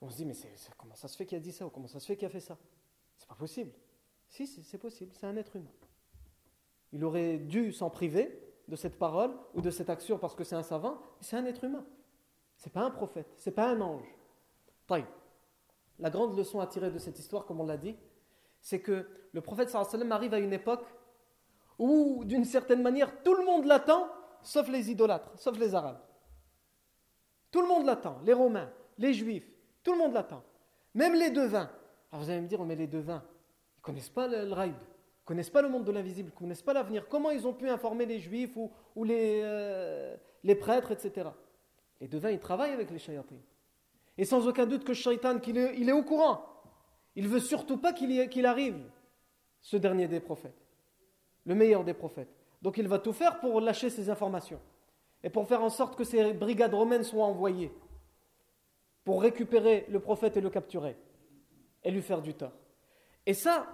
[0.00, 0.34] on se dit, mais
[0.76, 2.30] comment ça se fait qu'il a dit ça ou comment ça se fait qu'il a
[2.30, 2.58] fait ça?
[3.16, 3.72] C'est pas possible.
[4.28, 5.72] Si, c'est possible, c'est un être humain.
[6.92, 10.56] Il aurait dû s'en priver de cette parole ou de cette action parce que c'est
[10.56, 11.84] un savant, mais c'est un être humain.
[12.56, 14.06] C'est pas un prophète, c'est pas un ange.
[15.98, 17.96] La grande leçon à tirer de cette histoire, comme on l'a dit,
[18.60, 20.84] c'est que le prophète sallam arrive à une époque
[21.78, 24.08] où, d'une certaine manière, tout le monde l'attend,
[24.42, 26.00] sauf les idolâtres, sauf les Arabes.
[27.50, 29.50] Tout le monde l'attend, les Romains, les Juifs,
[29.82, 30.42] tout le monde l'attend.
[30.94, 31.70] Même les devins.
[32.10, 33.22] Alors vous allez me dire, met les devins
[33.86, 34.74] connaissent pas le, le raïb,
[35.24, 37.08] connaissent pas le monde de l'invisible, connaissent pas l'avenir.
[37.08, 38.72] Comment ils ont pu informer les juifs ou,
[39.08, 41.28] euh, les prêtres, etc.
[42.00, 43.36] Les devins, ils travaillent avec les shayatins.
[44.18, 46.44] Et sans aucun doute que shaitan, qu'il il est au courant.
[47.14, 48.82] Il veut surtout pas qu'il arrive,
[49.60, 50.65] ce dernier des prophètes,
[51.46, 52.34] le meilleur des prophètes.
[52.60, 54.60] Donc il va tout faire pour lâcher ces informations
[55.22, 57.72] et pour faire en sorte que ces brigades romaines soient envoyées
[59.04, 60.96] pour récupérer le prophète et le capturer
[61.84, 62.52] et lui faire du tort.
[63.24, 63.66] Et ça,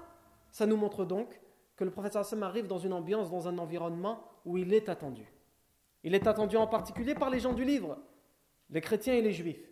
[0.51, 1.41] ça nous montre donc
[1.77, 5.27] que le prophète sallam arrive dans une ambiance, dans un environnement où il est attendu.
[6.05, 7.99] Il est attendu en particulier par les gens du livre,
[8.71, 9.71] les chrétiens et les juifs.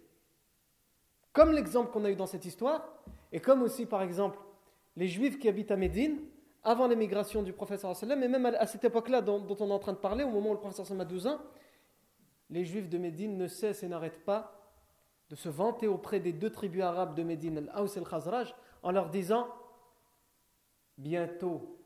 [1.32, 2.88] Comme l'exemple qu'on a eu dans cette histoire,
[3.32, 4.38] et comme aussi par exemple
[4.96, 6.20] les juifs qui habitent à Médine,
[6.62, 9.92] avant l'émigration du prophète sallam, et même à cette époque-là dont, on est en train
[9.92, 11.38] de parler, au moment où le prophète sallam a 12 ans,
[12.50, 14.56] les juifs de Médine ne cessent et n'arrêtent pas
[15.30, 19.08] de se vanter auprès des deux tribus arabes de Médine, Al-Aws et Al-Khazraj, en leur
[19.10, 19.48] disant
[20.98, 21.78] bientôt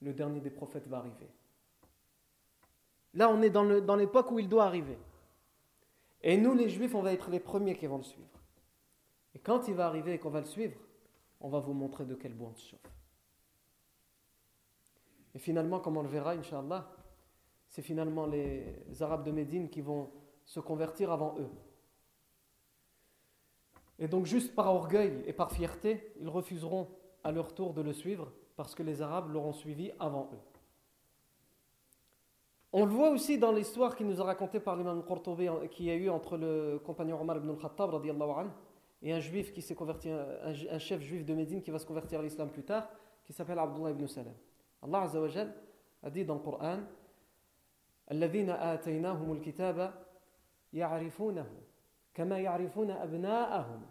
[0.00, 1.28] le dernier des prophètes va arriver.
[3.14, 4.96] Là, on est dans l'époque où il doit arriver.
[6.22, 8.28] Et nous, les juifs, on va être les premiers qui vont le suivre.
[9.34, 10.78] Et quand il va arriver et qu'on va le suivre,
[11.40, 12.99] on va vous montrer de quel bois on se chauffe.
[15.34, 16.88] Et finalement, comme on le verra, Inch'Allah,
[17.68, 20.10] c'est finalement les Arabes de Médine qui vont
[20.44, 21.48] se convertir avant eux.
[24.00, 26.88] Et donc, juste par orgueil et par fierté, ils refuseront
[27.22, 30.38] à leur tour de le suivre parce que les Arabes l'auront suivi avant eux.
[32.72, 35.94] On le voit aussi dans l'histoire qui nous a racontée par l'imam Qurtubi qui a
[35.94, 38.00] eu entre le compagnon Omar ibn al-Khattab
[39.02, 42.20] et un juif qui s'est converti, un, chef juif de Médine qui va se convertir
[42.20, 42.88] à l'islam plus tard,
[43.24, 44.34] qui s'appelle Abdullah ibn Salam.
[44.81, 45.27] Allah Azza wa
[46.03, 46.79] a dit dans le Coran
[48.11, 49.93] الذين آتيناهم الكتاب
[50.73, 51.47] يعرفونه
[52.13, 53.81] كما يعرفون أبناءهم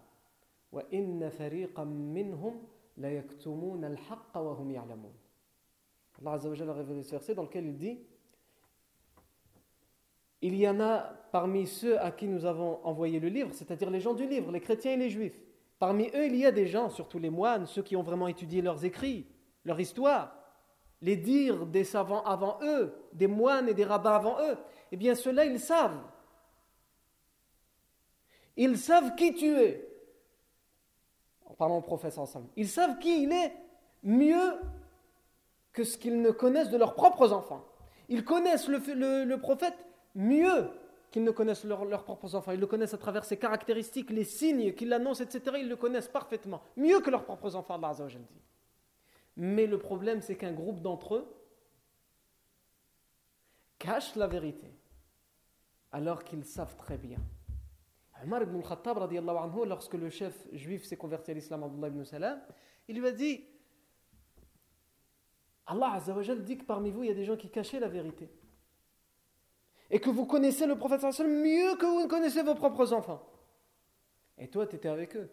[0.72, 2.62] وإن فريقا منهم
[2.96, 3.24] Allah
[6.32, 7.98] Azza wa a révélé ce verset dans lequel il dit
[10.42, 10.98] Il y en a
[11.32, 14.60] parmi ceux à qui nous avons envoyé le livre, c'est-à-dire les gens du livre, les
[14.60, 15.36] chrétiens et les juifs.
[15.80, 18.62] Parmi eux, il y a des gens, surtout les moines, ceux qui ont vraiment étudié
[18.62, 19.26] leurs écrits,
[19.64, 20.36] leur histoire,
[21.01, 24.57] les dires des savants avant eux, des moines et des rabbins avant eux.
[24.91, 26.01] Eh bien, ceux-là, ils savent.
[28.57, 29.89] Ils savent qui tu es
[31.59, 32.47] parlant au prophète ensemble.
[32.55, 33.53] Ils savent qui il est
[34.01, 34.59] mieux
[35.73, 37.63] que ce qu'ils ne connaissent de leurs propres enfants.
[38.07, 39.75] Ils connaissent le, prophète
[40.15, 40.69] mieux
[41.11, 42.53] qu'ils ne connaissent leurs propres enfants.
[42.53, 45.57] Ils le connaissent à travers ses caractéristiques, les signes qu'il annonce, etc.
[45.59, 48.41] Ils le connaissent parfaitement, mieux que leurs propres enfants, Allah dit.
[49.41, 51.33] Mais le problème, c'est qu'un groupe d'entre eux
[53.77, 54.69] cache la vérité,
[55.93, 57.19] alors qu'ils savent très bien.
[58.21, 62.41] Omar ibn al-Khattab, anhu, lorsque le chef juif s'est converti à l'islam, Abdullah ibn Salam,
[62.89, 63.45] il lui a dit
[65.67, 68.29] Allah Azzawajal dit que parmi vous, il y a des gens qui cachaient la vérité.
[69.89, 73.25] Et que vous connaissez le prophète mieux que vous ne connaissez vos propres enfants.
[74.37, 75.29] Et toi, tu étais avec eux.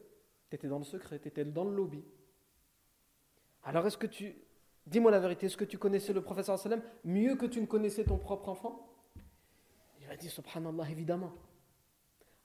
[0.48, 2.04] Tu étais dans le secret, tu étais dans le lobby.
[3.66, 4.36] Alors, est-ce que tu.
[4.86, 6.48] Dis-moi la vérité, est-ce que tu connaissais le prophète
[7.04, 8.88] mieux que tu ne connaissais ton propre enfant?
[10.00, 11.32] Il a dit Subhanallah, évidemment.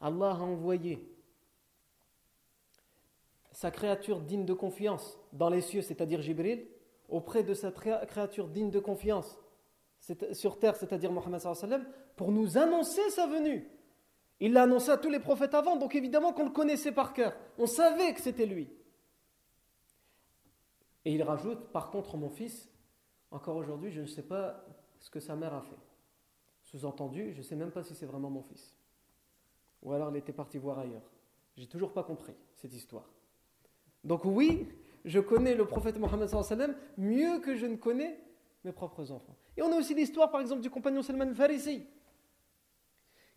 [0.01, 1.07] Allah a envoyé
[3.51, 6.65] sa créature digne de confiance dans les cieux, c'est-à-dire Jibril,
[7.07, 9.37] auprès de sa créature digne de confiance
[10.33, 11.41] sur terre, c'est-à-dire Mohammed
[12.15, 13.69] pour nous annoncer sa venue.
[14.39, 17.35] Il l'a annoncé à tous les prophètes avant, donc évidemment qu'on le connaissait par cœur.
[17.59, 18.67] On savait que c'était lui.
[21.05, 22.69] Et il rajoute, par contre, mon fils,
[23.31, 24.65] encore aujourd'hui, je ne sais pas
[24.99, 25.79] ce que sa mère a fait.
[26.63, 28.75] Sous-entendu, je ne sais même pas si c'est vraiment mon fils.
[29.81, 31.09] Ou alors il était parti voir ailleurs.
[31.57, 33.09] J'ai toujours pas compris cette histoire.
[34.03, 34.67] Donc oui,
[35.05, 36.29] je connais le prophète Mohammed
[36.97, 38.19] mieux que je ne connais
[38.63, 39.35] mes propres enfants.
[39.57, 41.85] Et on a aussi l'histoire, par exemple, du compagnon Salman Farisi,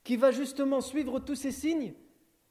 [0.02, 1.94] qui va justement suivre tous ces signes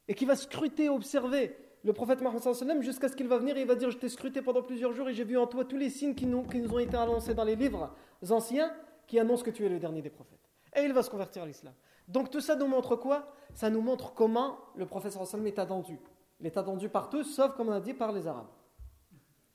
[0.08, 3.76] et qui va scruter, observer le prophète Mohammed jusqu'à ce qu'il va venir il va
[3.76, 6.16] dire Je t'ai scruté pendant plusieurs jours et j'ai vu en toi tous les signes
[6.16, 7.94] qui nous, qui nous ont été annoncés dans les livres
[8.30, 8.74] anciens
[9.08, 10.40] qui annoncent que tu es le dernier des prophètes.
[10.76, 11.74] Et il va se convertir à l'islam.
[12.08, 13.34] Donc tout ça nous montre quoi?
[13.54, 15.16] Ça nous montre comment le prophète
[15.46, 16.00] est attendu.
[16.40, 18.48] Il est attendu par tous, sauf, comme on a dit, par les Arabes.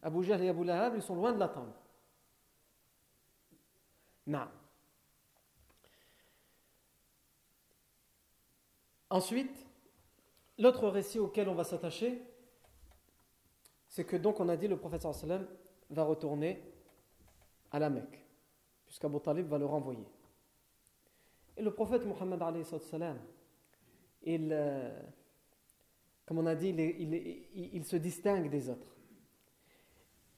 [0.03, 1.75] Abu Jahl et Abu Lahab, ils sont loin de l'attendre.
[4.27, 4.47] Non.
[9.11, 9.68] Ensuite,
[10.59, 12.23] l'autre récit auquel on va s'attacher,
[13.87, 15.47] c'est que donc on a dit le prophète sallam
[15.91, 16.63] va retourner
[17.71, 18.25] à la Mecque,
[18.87, 20.07] puisqu'Abu Talib va le renvoyer.
[21.57, 22.41] Et le prophète Mohammed
[24.23, 25.01] il, euh,
[26.27, 27.15] comme on a dit, il,
[27.75, 28.97] il se distingue des autres.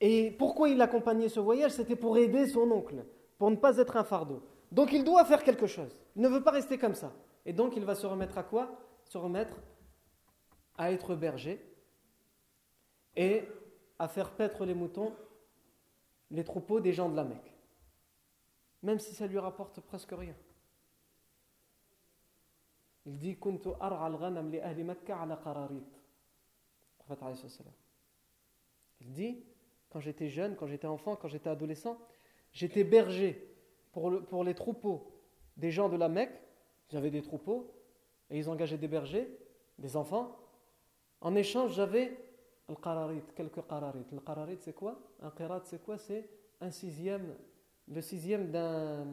[0.01, 1.73] Et pourquoi il accompagnait ce voyage?
[1.73, 3.05] C'était pour aider son oncle,
[3.39, 4.43] pour ne pas être un fardeau.
[4.73, 5.95] Donc il doit faire quelque chose.
[6.17, 7.13] Il ne veut pas rester comme ça.
[7.45, 8.79] Et donc il va se remettre à quoi?
[9.05, 9.57] Se remettre
[10.81, 11.63] à être berger
[13.15, 13.43] et
[13.99, 15.15] à faire paître les moutons,
[16.31, 17.55] les troupeaux des gens de la Mecque.
[18.83, 20.35] Même si ça lui rapporte presque rien.
[23.05, 23.37] Il dit.
[29.03, 29.45] Il dit
[29.91, 31.99] quand j'étais jeune, quand j'étais enfant, quand j'étais adolescent,
[32.55, 33.55] j'étais berger
[33.93, 35.13] pour, pour les troupeaux
[35.59, 36.41] des gens de la Mecque.
[36.89, 37.71] J'avais des troupeaux
[38.31, 39.29] et ils engageaient des bergers,
[39.79, 40.39] des enfants.
[41.21, 42.17] En échange, j'avais
[42.69, 42.75] le
[43.35, 44.05] quelques qararit.
[44.13, 44.99] Le qararit, c'est quoi?
[45.21, 45.99] Un qirat, c'est quoi?
[45.99, 46.29] C'est
[46.61, 47.35] un sixième,
[47.89, 49.07] le sixième d'un,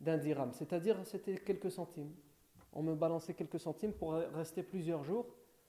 [0.00, 0.52] d'un dirham.
[0.52, 2.12] C'est-à-dire, c'était quelques centimes.
[2.72, 5.26] On me balançait quelques centimes pour rester plusieurs jours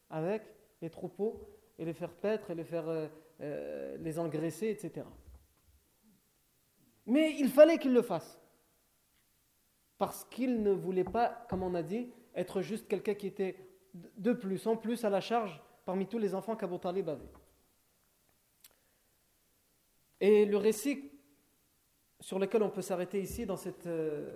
[0.10, 0.44] avec
[0.82, 3.08] les troupeaux et les faire paître et les faire euh,
[3.42, 5.06] euh, les engraisser, etc.
[7.06, 8.42] Mais il fallait qu'il le fasse.
[9.98, 14.34] Parce qu'il ne voulait pas, comme on a dit, être juste quelqu'un qui était de
[14.34, 17.32] plus, en plus à la charge parmi tous les enfants qu'Abu Talib avait.
[20.20, 21.12] Et le récit
[22.20, 24.36] sur lequel on peut s'arrêter ici dans cette euh,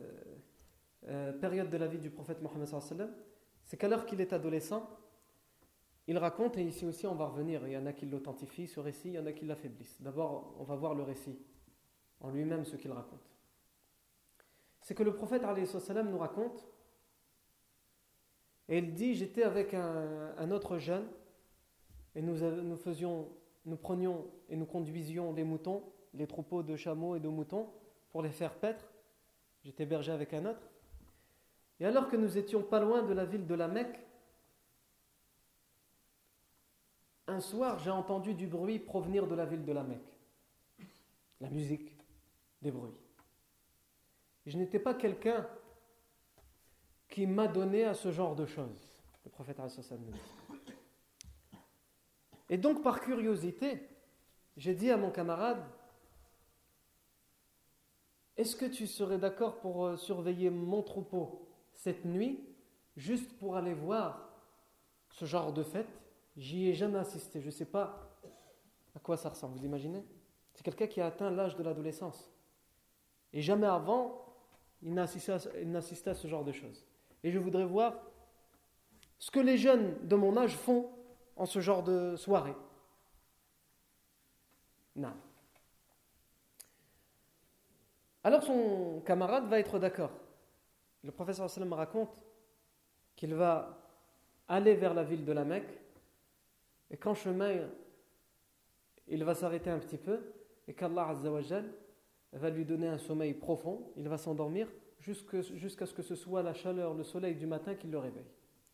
[1.08, 2.70] euh, période de la vie du prophète Mohammed,
[3.64, 4.88] c'est qu'à l'heure qu'il est adolescent,
[6.08, 8.80] il raconte, et ici aussi on va revenir, il y en a qui l'authentifient, ce
[8.80, 10.02] récit, il y en a qui l'affaiblissent.
[10.02, 11.38] D'abord, on va voir le récit
[12.20, 13.30] en lui-même, ce qu'il raconte.
[14.82, 16.68] C'est que le prophète nous raconte,
[18.68, 21.08] et il dit, j'étais avec un, autre jeune,
[22.16, 23.30] et nous, nous faisions,
[23.66, 27.70] nous prenions et nous conduisions les moutons, les troupeaux de chameaux et de moutons,
[28.10, 28.92] pour les faire paître.
[29.64, 30.70] J'étais berger avec un autre.
[31.80, 34.00] Et alors que nous étions pas loin de la ville de la Mecque,
[37.28, 40.18] un soir, j'ai entendu du bruit provenir de la ville de la Mecque.
[41.40, 41.96] La musique,
[42.62, 42.98] des bruits.
[44.46, 45.48] je n'étais pas quelqu'un
[47.08, 48.90] qui m'a donné à ce genre de choses.
[49.24, 50.12] Le prophète dit.
[52.50, 53.82] Et donc, par curiosité,
[54.58, 55.64] j'ai dit à mon camarade
[58.38, 62.44] Est-ce que tu serais d'accord pour euh, surveiller mon troupeau cette nuit,
[62.98, 64.30] juste pour aller voir
[65.12, 66.00] ce genre de fête?
[66.38, 67.42] J'y ai jamais assisté.
[67.42, 68.18] Je ne sais pas
[68.96, 69.58] à quoi ça ressemble.
[69.58, 70.04] Vous imaginez?
[70.54, 72.32] C'est quelqu'un qui a atteint l'âge de l'adolescence.
[73.32, 74.26] Et jamais avant,
[74.82, 75.32] il n'a assisté,
[76.10, 76.86] à ce genre de choses.
[77.24, 77.96] Et je voudrais voir
[79.18, 80.90] ce que les jeunes de mon âge font
[81.40, 82.56] en ce genre de soirée.
[84.96, 85.14] Non.
[88.24, 90.12] Alors son camarade va être d'accord.
[91.04, 92.12] Le professeur sallam raconte
[93.16, 93.78] qu'il va
[94.50, 95.80] aller vers la ville de la Mecque,
[96.92, 97.70] et qu'en chemin,
[99.08, 100.20] il va s'arrêter un petit peu,
[100.68, 101.16] et qu'Allah
[102.34, 104.68] va lui donner un sommeil profond, il va s'endormir
[105.00, 108.30] jusqu'à ce que ce soit la chaleur, le soleil du matin qui le réveille.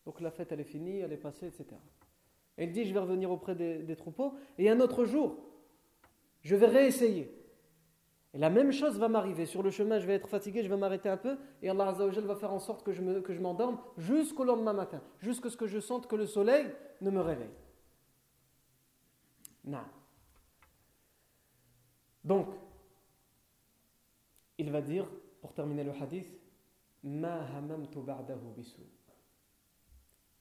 [0.06, 1.66] Donc la fête, elle est finie, elle est passée, etc.
[2.58, 5.38] Il dit, je vais revenir auprès des, troupeaux, et un autre jour,
[6.42, 7.32] je vais réessayer.
[8.34, 9.46] Et la même chose va m'arriver.
[9.46, 12.36] Sur le chemin, je vais être fatigué, je vais m'arrêter un peu, et Allah va
[12.36, 16.16] faire en sorte que je m'endorme jusqu'au lendemain matin, jusqu'à ce que je sente que
[16.16, 16.66] le soleil
[17.02, 17.54] ne me réveille.
[19.66, 19.80] Non.
[22.24, 22.48] Donc,
[24.58, 25.08] il va dire,
[25.42, 26.32] pour terminer le hadith,
[27.06, 27.46] Ma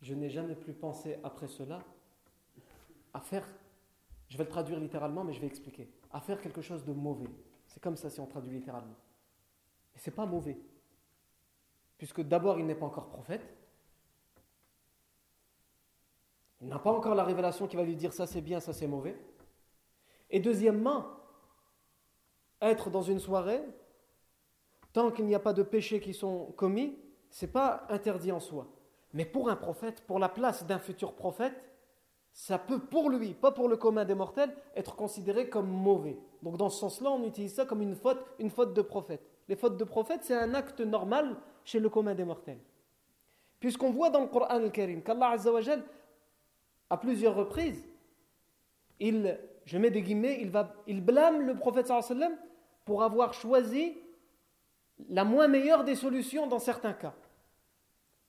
[0.01, 1.85] Je n'ai jamais plus pensé après cela
[3.15, 3.47] à faire,
[4.29, 7.31] je vais le traduire littéralement, mais je vais expliquer, à faire quelque chose de mauvais.
[7.67, 8.97] C'est comme ça si on traduit littéralement.
[9.95, 10.59] Et c'est pas mauvais.
[11.97, 13.49] Puisque d'abord, il n'est pas encore prophète.
[16.61, 18.87] Il n'a pas encore la révélation qui va lui dire ça c'est bien, ça c'est
[18.87, 19.19] mauvais.
[20.31, 21.07] Et deuxièmement,
[22.61, 23.63] être dans une soirée,
[24.93, 26.99] tant qu'il n'y a pas de péchés qui sont commis,
[27.31, 28.67] c'est pas interdit en soi.
[29.13, 31.55] Mais pour un prophète, pour la place d'un futur prophète,
[32.35, 36.19] ça peut pour lui, pas pour le commun des mortels, être considéré comme mauvais.
[36.43, 39.23] Donc dans ce sens-là, on utilise ça comme une faute, une faute de prophète.
[39.49, 42.59] Les fautes de prophète, c'est un acte normal chez le commun des mortels.
[43.61, 45.37] Puisqu'on voit dans le Coran al-Karim qu'Allah
[46.91, 47.89] à plusieurs reprises,
[48.99, 52.33] il, je mets des guillemets, il, va, il blâme le prophète sallam
[52.85, 53.97] pour avoir choisi
[55.09, 57.15] la moins meilleure des solutions dans certains cas.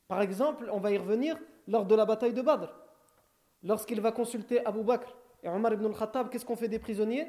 [0.07, 2.84] Par exemple, on va y revenir lors de la bataille de Badr.
[3.65, 7.27] Lorsqu'il va consulter Abu Bakr et Omar ibn al-Khattab, qu'est-ce qu'on fait des prisonniers?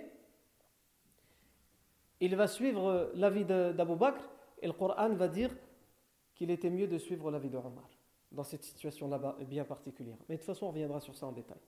[2.20, 4.22] Il va suivre l'avis d'Abu Bakr
[4.60, 5.50] et le Coran va dire
[6.34, 7.58] qu'il était mieux de suivre l'avis de
[8.32, 10.16] dans cette situation-là bien particulière.
[10.28, 11.58] Mais de toute façon, on reviendra sur ça en détail.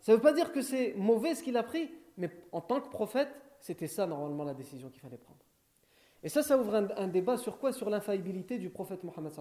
[0.00, 2.80] Ça ne veut pas dire que c'est mauvais ce qu'il a pris, mais en tant
[2.80, 5.38] que prophète, c'était ça normalement la décision qu'il fallait prendre.
[6.24, 7.72] Et ça, ça ouvre un, débat sur quoi?
[7.72, 9.32] Sur l'infaillibilité du prophète Mohammed.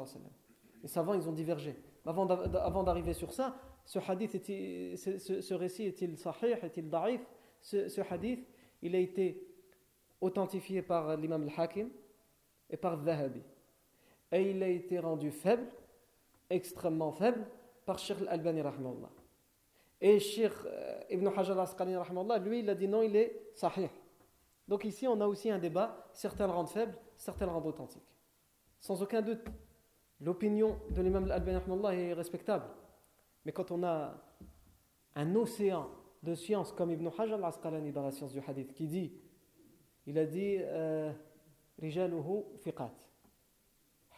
[0.83, 1.75] Les savants, ils ont divergé.
[2.08, 3.55] Avant d'arriver sur ça,
[3.86, 7.22] ce hadith, ce, récit est-il sahih, est-il daif?
[7.62, 8.47] Ce, hadith,
[8.82, 9.45] il a été
[10.22, 11.89] authentifié par l'imam al-Hakim
[12.70, 13.41] et par Zahabi.
[14.32, 15.68] Et il a été rendu faible,
[16.49, 17.45] extrêmement faible,
[17.86, 18.62] par Sheikh al-Albani
[20.01, 21.95] Et Sheikh euh, Ibn Hajar al-Asqalani
[22.43, 23.89] lui, il a dit non, il est sahih.
[24.68, 28.03] Donc ici, on a aussi un débat, certains le rendent faible, certains le rendent authentique.
[28.80, 29.43] Sans aucun doute,
[30.22, 32.65] l'opinion de l'imam al-Albani est respectable.
[33.45, 34.15] Mais quand on a
[35.15, 35.89] un océan
[36.24, 39.13] de science comme Ibn Hajar al-Asqalani dans la science du hadith qui dit,
[40.05, 41.11] il a dit euh,
[41.80, 42.91] Rijaluhu fiqat.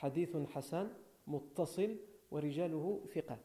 [0.02, 0.90] Hadithun hasan,
[1.28, 2.00] muttasil,
[2.32, 3.40] wa rijaluhu fiqat.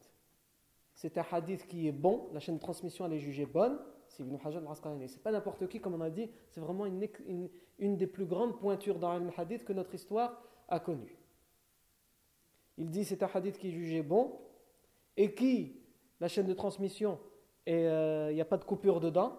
[0.94, 4.36] C'est un hadith qui est bon, la chaîne de transmission est jugée bonne, c'est Ibn
[4.44, 5.08] Hajar al-Asqalani.
[5.08, 7.08] C'est pas n'importe qui, comme on a dit, c'est vraiment une,
[7.78, 11.16] une, des plus grandes pointures dans le hadith que notre histoire a connue.
[12.78, 14.38] Il dit c'est un hadith qui est jugé bon,
[15.16, 15.80] et qui,
[16.20, 17.18] la chaîne de transmission,
[17.66, 19.36] il n'y a pas de coupure dedans,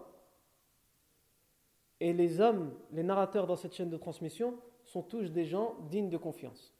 [2.00, 6.10] et les hommes, les narrateurs dans cette chaîne de transmission sont tous des gens dignes
[6.10, 6.72] de confiance.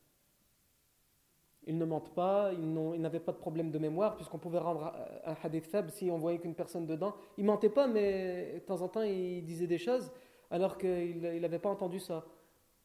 [1.69, 4.93] Ils ne mentent pas, ils n'avaient pas de problème de mémoire, puisqu'on pouvait rendre
[5.25, 7.17] un hadith faible si on voyait qu'une personne dedans.
[7.39, 10.13] Ils mentaient pas, mais de temps en temps, ils disaient des choses
[10.51, 12.25] alors qu'il n'avait pas entendu ça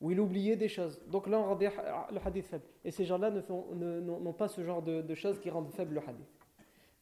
[0.02, 1.00] où il oubliait des choses.
[1.08, 1.72] Donc là, on rendait
[2.12, 2.66] le hadith faible.
[2.84, 6.28] Et ces gens-là n'ont pas ce genre de, choses qui rendent faible le hadith.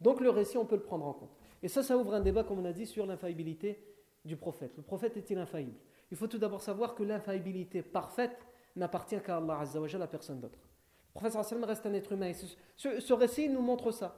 [0.02, 1.32] Donc le récit, on peut le prendre en compte.
[1.64, 3.82] Et ça, ça ouvre un débat, comme on a dit, sur l'infaillibilité
[4.26, 4.74] du prophète.
[4.76, 5.78] Le prophète est-il infaillible?
[6.12, 8.38] Il faut tout d'abord savoir que l'infaillibilité parfaite
[8.76, 10.60] n'appartient qu'à Allah Azzawajal, à personne d'autre.
[11.16, 12.32] Le prophète sallam reste un être humain.
[12.34, 14.16] ce, ce, récit nous montre ça.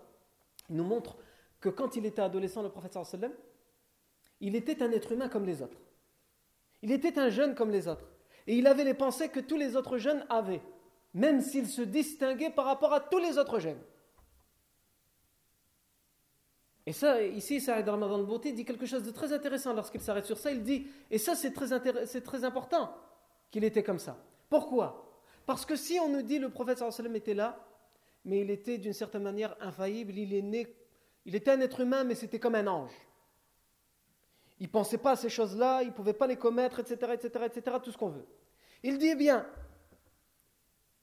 [0.70, 1.18] Il nous montre
[1.60, 3.32] que quand il était adolescent, le prophète sallam,
[4.40, 5.78] il était un être humain comme les autres.
[6.82, 8.11] Il était un jeune comme les autres.
[8.48, 10.62] Et il avait les pensées que tous les autres jeunes avaient,
[11.14, 13.82] même s'il se distinguait par rapport à tous les autres jeunes.
[16.86, 20.38] Et ça, ici, Saïd Ramadan al-Bouti dit quelque chose de très intéressant lorsqu'il s'arrête sur
[20.38, 20.52] ça.
[20.52, 21.80] Il dit, et ça c'est très,
[22.22, 22.94] très important
[23.52, 24.18] qu'il était comme ça.
[24.50, 25.08] Pourquoi?
[25.46, 27.64] Parce que si on nous dit le prophète sallam était là,
[28.26, 30.76] mais il était d'une certaine manière infaillible, il est né,
[31.26, 32.92] il était un être humain, mais c'était comme un ange
[34.62, 37.46] il ne pensait pas à ces choses-là, il ne pouvait pas les commettre, etc., etc.,
[37.48, 38.28] etc., tout ce qu'on veut.
[38.84, 39.44] Il dit, eh bien,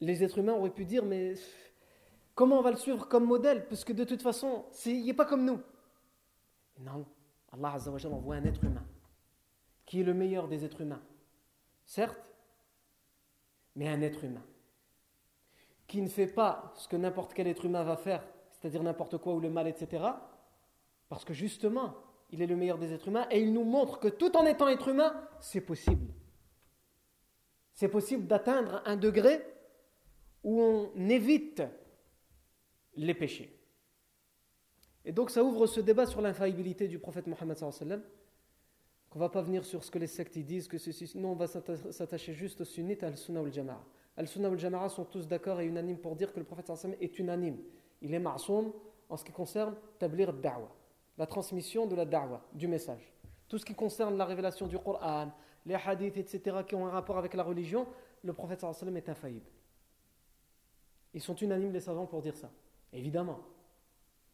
[0.00, 1.34] les êtres humains auraient pu dire, mais
[2.36, 3.66] comment on va le suivre comme modèle?
[3.66, 5.60] Parce que de toute façon, il n'est pas comme nous.
[6.78, 7.04] Non,
[7.50, 8.86] Allah envoie un être humain,
[9.86, 11.02] qui est le meilleur des êtres humains.
[11.84, 12.24] Certes,
[13.74, 14.46] mais un être humain,
[15.88, 19.34] qui ne fait pas ce que n'importe quel être humain va faire, c'est-à-dire n'importe quoi
[19.34, 20.04] ou le mal, etc.
[21.08, 21.96] Parce que justement,
[22.30, 24.68] il est le meilleur des êtres humains et il nous montre que tout en étant
[24.68, 26.12] être humain, c'est possible.
[27.72, 29.40] C'est possible d'atteindre un degré
[30.42, 31.62] où on évite
[32.96, 33.54] les péchés.
[35.04, 38.02] Et donc ça ouvre ce débat sur l'infaillibilité du prophète Mohammed sallallahu
[39.08, 41.46] qu'on va pas venir sur ce que les sectes disent, que ceci, non, on va
[41.46, 43.82] s'attacher juste aux sunnites, al-sunnah ou al-jama'a.
[44.18, 47.18] Al-sunnah ou al-jama'a sont tous d'accord et unanimes pour dire que le prophète sallallahu est
[47.18, 47.58] unanime.
[48.02, 48.72] Il est ma'soum
[49.08, 50.68] en ce qui concerne tablir da'wa,
[51.18, 53.12] la transmission de la da'wa, du message.
[53.48, 55.32] Tout ce qui concerne la révélation du Coran,
[55.66, 57.86] les hadiths, etc., qui ont un rapport avec la religion,
[58.22, 59.46] le prophète sallallahu est infaillible.
[61.14, 62.50] Ils sont unanimes les savants pour dire ça.
[62.92, 63.40] Évidemment.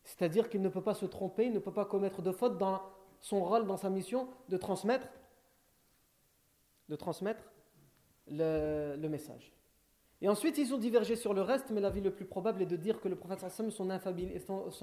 [0.02, 2.82] C'est-à-dire qu'il ne peut pas se tromper, il ne peut pas commettre de faute dans
[3.20, 5.08] son rôle, dans sa mission de transmettre,
[6.88, 7.42] de transmettre
[8.28, 9.52] le, message.
[10.20, 12.76] Et ensuite, ils ont divergé sur le reste, mais l'avis le plus probable est de
[12.76, 13.90] dire que le prophète sallam, son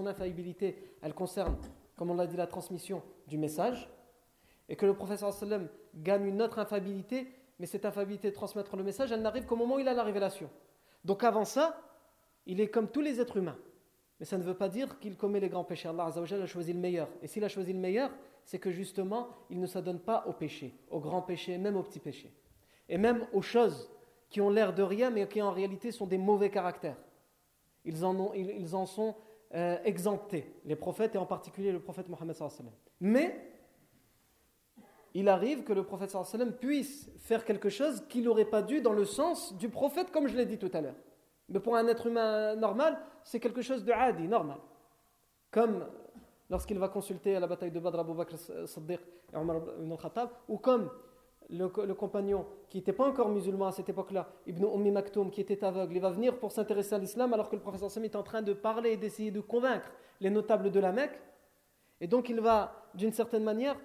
[0.08, 1.56] infaillibilité, elle concerne,
[2.02, 3.88] comme on l'a dit, la transmission du message,
[4.70, 7.28] et que le prophète sallam gagne une autre infaillibilité,
[7.60, 10.02] mais cette infaillibilité de transmettre le message, elle n'arrive qu'au moment où il a la
[10.02, 10.49] révélation.
[11.06, 11.80] Donc avant ça,
[12.47, 13.60] il est comme tous les êtres humains.
[14.20, 15.89] Mais ça ne veut pas dire qu'il commet les grands péchés.
[15.89, 17.08] Allah a choisi le meilleur.
[17.22, 18.10] Et s'il a choisi le meilleur,
[18.45, 21.99] c'est que justement, il ne s'adonne pas aux péchés, aux grands péchés, même aux petits
[21.99, 22.34] péchés.
[22.89, 23.91] Et même aux choses
[24.28, 26.97] qui ont l'air de rien, mais qui en réalité sont des mauvais caractères.
[27.86, 29.14] Ils en, ont, ils, en sont
[29.54, 29.78] euh,
[30.66, 32.36] les prophètes, et en particulier le prophète Mohammed.
[32.99, 33.52] Mais
[35.14, 36.16] il arrive que le prophète
[36.60, 40.38] puisse faire quelque chose qu'il n'aurait pas dû dans le sens du prophète, comme je
[40.38, 40.95] l'ai dit tout à l'heure.
[41.49, 44.58] Mais pour un être humain normal, c'est quelque chose de adi, normal.
[45.52, 45.86] Comme
[46.49, 48.99] lorsqu'il va consulter à la bataille de Badr Abu Bakr Siddiq
[49.34, 50.89] et Omar ibn al-Khattab, ou comme
[51.49, 55.63] le, compagnon qui n'était pas encore musulman à cette époque-là, Ibn Ummi Maktoum, qui était
[55.63, 58.23] aveugle, il va venir pour s'intéresser à l'islam alors que le professeur Sam est en
[58.23, 61.19] train de parler et d'essayer de convaincre les notables de la Mecque.
[61.99, 63.75] Et donc il va, d'une certaine manière,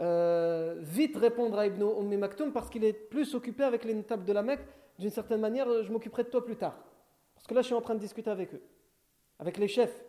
[0.00, 4.24] euh, vite répondre à Ibn Ummi Maktoum parce qu'il est plus occupé avec les notables
[4.24, 4.66] de la Mecque
[4.98, 6.76] d'une certaine manière, je m'occuperai de toi plus tard.
[7.34, 8.62] Parce que là, je suis en train de discuter avec eux,
[9.38, 10.00] avec les chefs.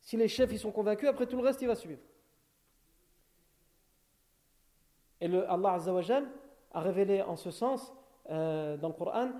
[0.00, 2.00] Si les chefs ils sont convaincus, après tout le reste, il va suivre.
[5.22, 6.26] Et le, Allah Azzawajal
[6.72, 7.92] a révélé en ce sens
[8.28, 9.30] euh, dans le Coran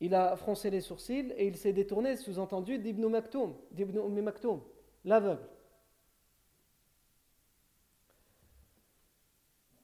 [0.00, 4.62] Il a froncé les sourcils et il s'est détourné, sous-entendu, d'Ibn Maktoum, Ummi Maktoum,
[5.04, 5.46] l'aveugle.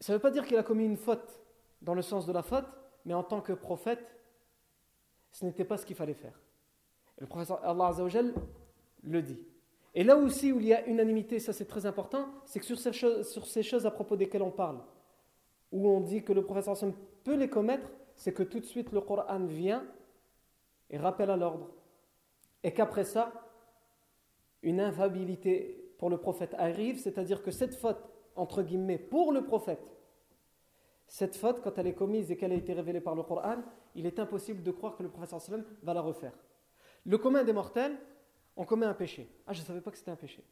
[0.01, 1.43] Ça ne veut pas dire qu'il a commis une faute
[1.83, 2.65] dans le sens de la faute,
[3.05, 4.17] mais en tant que prophète,
[5.31, 6.41] ce n'était pas ce qu'il fallait faire.
[7.19, 8.33] Et le prophète Allah Azzawajal
[9.03, 9.47] le dit.
[9.97, 12.79] Et là aussi où il y a unanimité, ça c'est très important, c'est que sur
[12.79, 14.79] ces, choses, à propos desquelles on parle,
[15.73, 16.85] où on dit que le prophète
[17.25, 19.87] peut les commettre, c'est que tout de suite le Coran vient
[20.91, 21.71] et rappelle à l'ordre.
[22.63, 23.33] Et qu'après ça,
[24.63, 29.97] une infaillibilité pour le prophète arrive, c'est-à-dire que cette faute, entre guillemets, pour le prophète,
[31.09, 33.63] cette faute, quand elle est commise et qu'elle a été révélée par le Coran,
[33.95, 35.41] il est impossible de croire que le prophète
[35.83, 36.35] va la refaire.
[37.07, 37.97] Le commun des mortels,
[38.57, 39.29] on commet un péché.
[39.47, 40.43] Ah, je ne savais pas que c'était un péché.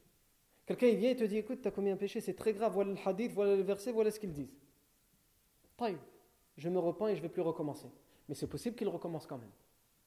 [0.67, 2.93] Quelqu'un vient et te dit écoute, tu as commis un péché, c'est très grave, voilà
[2.93, 4.55] le hadith, voilà le verset, voilà ce qu'ils disent.
[5.77, 5.99] Taïb,
[6.57, 7.89] je me repens et je ne vais plus recommencer.
[8.29, 9.51] Mais c'est possible qu'il recommence quand même.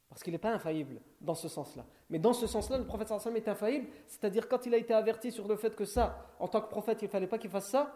[0.10, 1.86] Parce qu'il n'est pas infaillible dans ce sens-là.
[2.10, 5.32] Mais dans ce sens-là, le prophète sallam est infaillible, c'est-à-dire quand il a été averti
[5.32, 7.70] sur le fait que ça, en tant que prophète, il ne fallait pas qu'il fasse
[7.70, 7.94] ça,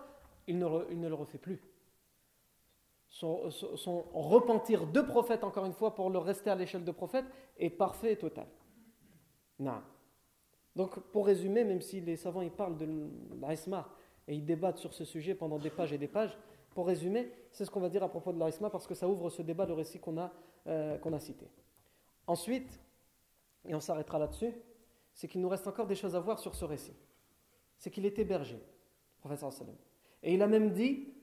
[0.47, 1.61] il ne le refait plus
[3.11, 7.25] son, repentir de prophète, encore une fois, pour le rester à l'échelle de prophète,
[7.57, 8.47] est parfait et total.
[9.59, 9.81] Non.
[10.75, 12.87] Donc, pour résumer, même si les savants ils parlent de
[13.41, 13.89] l'Aïsma
[14.27, 16.37] et ils débattent sur ce sujet pendant des pages et des pages,
[16.73, 19.29] pour résumer, c'est ce qu'on va dire à propos de l'Aïsma parce que ça ouvre
[19.29, 20.31] ce débat, le récit qu'on a,
[20.67, 21.47] euh, a cité.
[22.27, 22.79] Ensuite,
[23.65, 24.53] et on s'arrêtera là-dessus,
[25.13, 26.95] c'est qu'il nous reste encore des choses à voir sur ce récit.
[27.77, 28.61] C'est qu'il était berger,
[29.19, 29.75] professeur Salam.
[30.23, 31.13] Et il a même dit,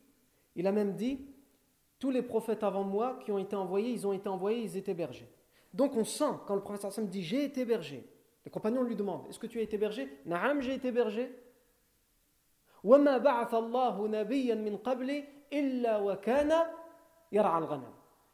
[0.55, 1.25] il a même dit
[1.99, 4.95] tous les prophètes avant moi qui ont été envoyés, ils ont été envoyés, ils étaient
[4.95, 5.29] bergers.
[5.73, 8.05] Donc on sent, quand le prophète Hassan dit J'ai été berger,
[8.45, 10.09] les compagnons lui demandent Est-ce que tu as été berger?
[10.27, 11.31] Naam, j'ai été berger.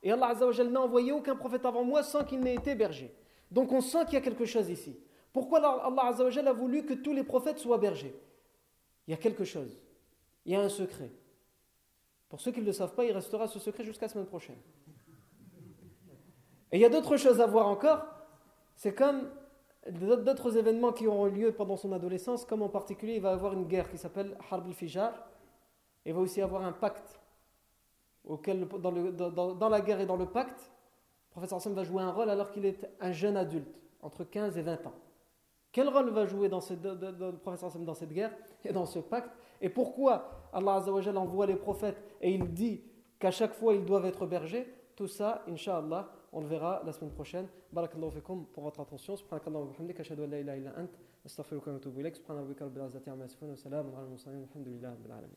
[0.03, 0.35] Et Allah
[0.65, 3.15] n'a envoyé aucun prophète avant moi sans qu'il n'ait été berger.
[3.51, 4.99] Donc on sent qu'il y a quelque chose ici.
[5.33, 8.15] Pourquoi Allah a voulu que tous les prophètes soient bergers?
[9.07, 9.81] Il y a quelque chose.
[10.45, 11.11] Il y a un secret.
[12.29, 14.59] Pour ceux qui ne le savent pas, il restera ce secret jusqu'à la semaine prochaine.
[16.71, 18.05] Et il y a d'autres choses à voir encore.
[18.77, 19.31] C'est comme
[19.91, 23.65] d'autres événements qui auront lieu pendant son adolescence, comme en particulier, il va avoir une
[23.65, 25.13] guerre qui s'appelle Harb al-Fijar.
[26.07, 27.21] Il va aussi avoir un pacte,
[28.25, 30.71] auquel, dans, dans, la guerre et dans le pacte,
[31.31, 34.63] professeur Hassan va jouer un rôle alors qu'il est un jeune adulte, entre 15 et
[34.63, 34.95] 20 ans.
[35.73, 38.33] Quel rôle va jouer dans le professeur Hassan dans cette guerre
[38.65, 39.37] et dans ce pacte?
[39.61, 42.83] Et pourquoi Allah Azzawajal envoie les prophètes et il dit
[43.19, 44.73] qu'à chaque fois ils doivent être bergers?
[44.95, 47.47] Tout ça, Inch'Allah, on le verra la semaine prochaine.
[47.73, 49.17] Barakallahu fikum pour votre attention.
[49.17, 50.91] Subhanakallahu wa bihamdika la illa ant
[51.25, 52.03] astaghfiruka wa atubu.
[52.03, 52.55] Subhanallahi
[55.09, 55.29] wa ala.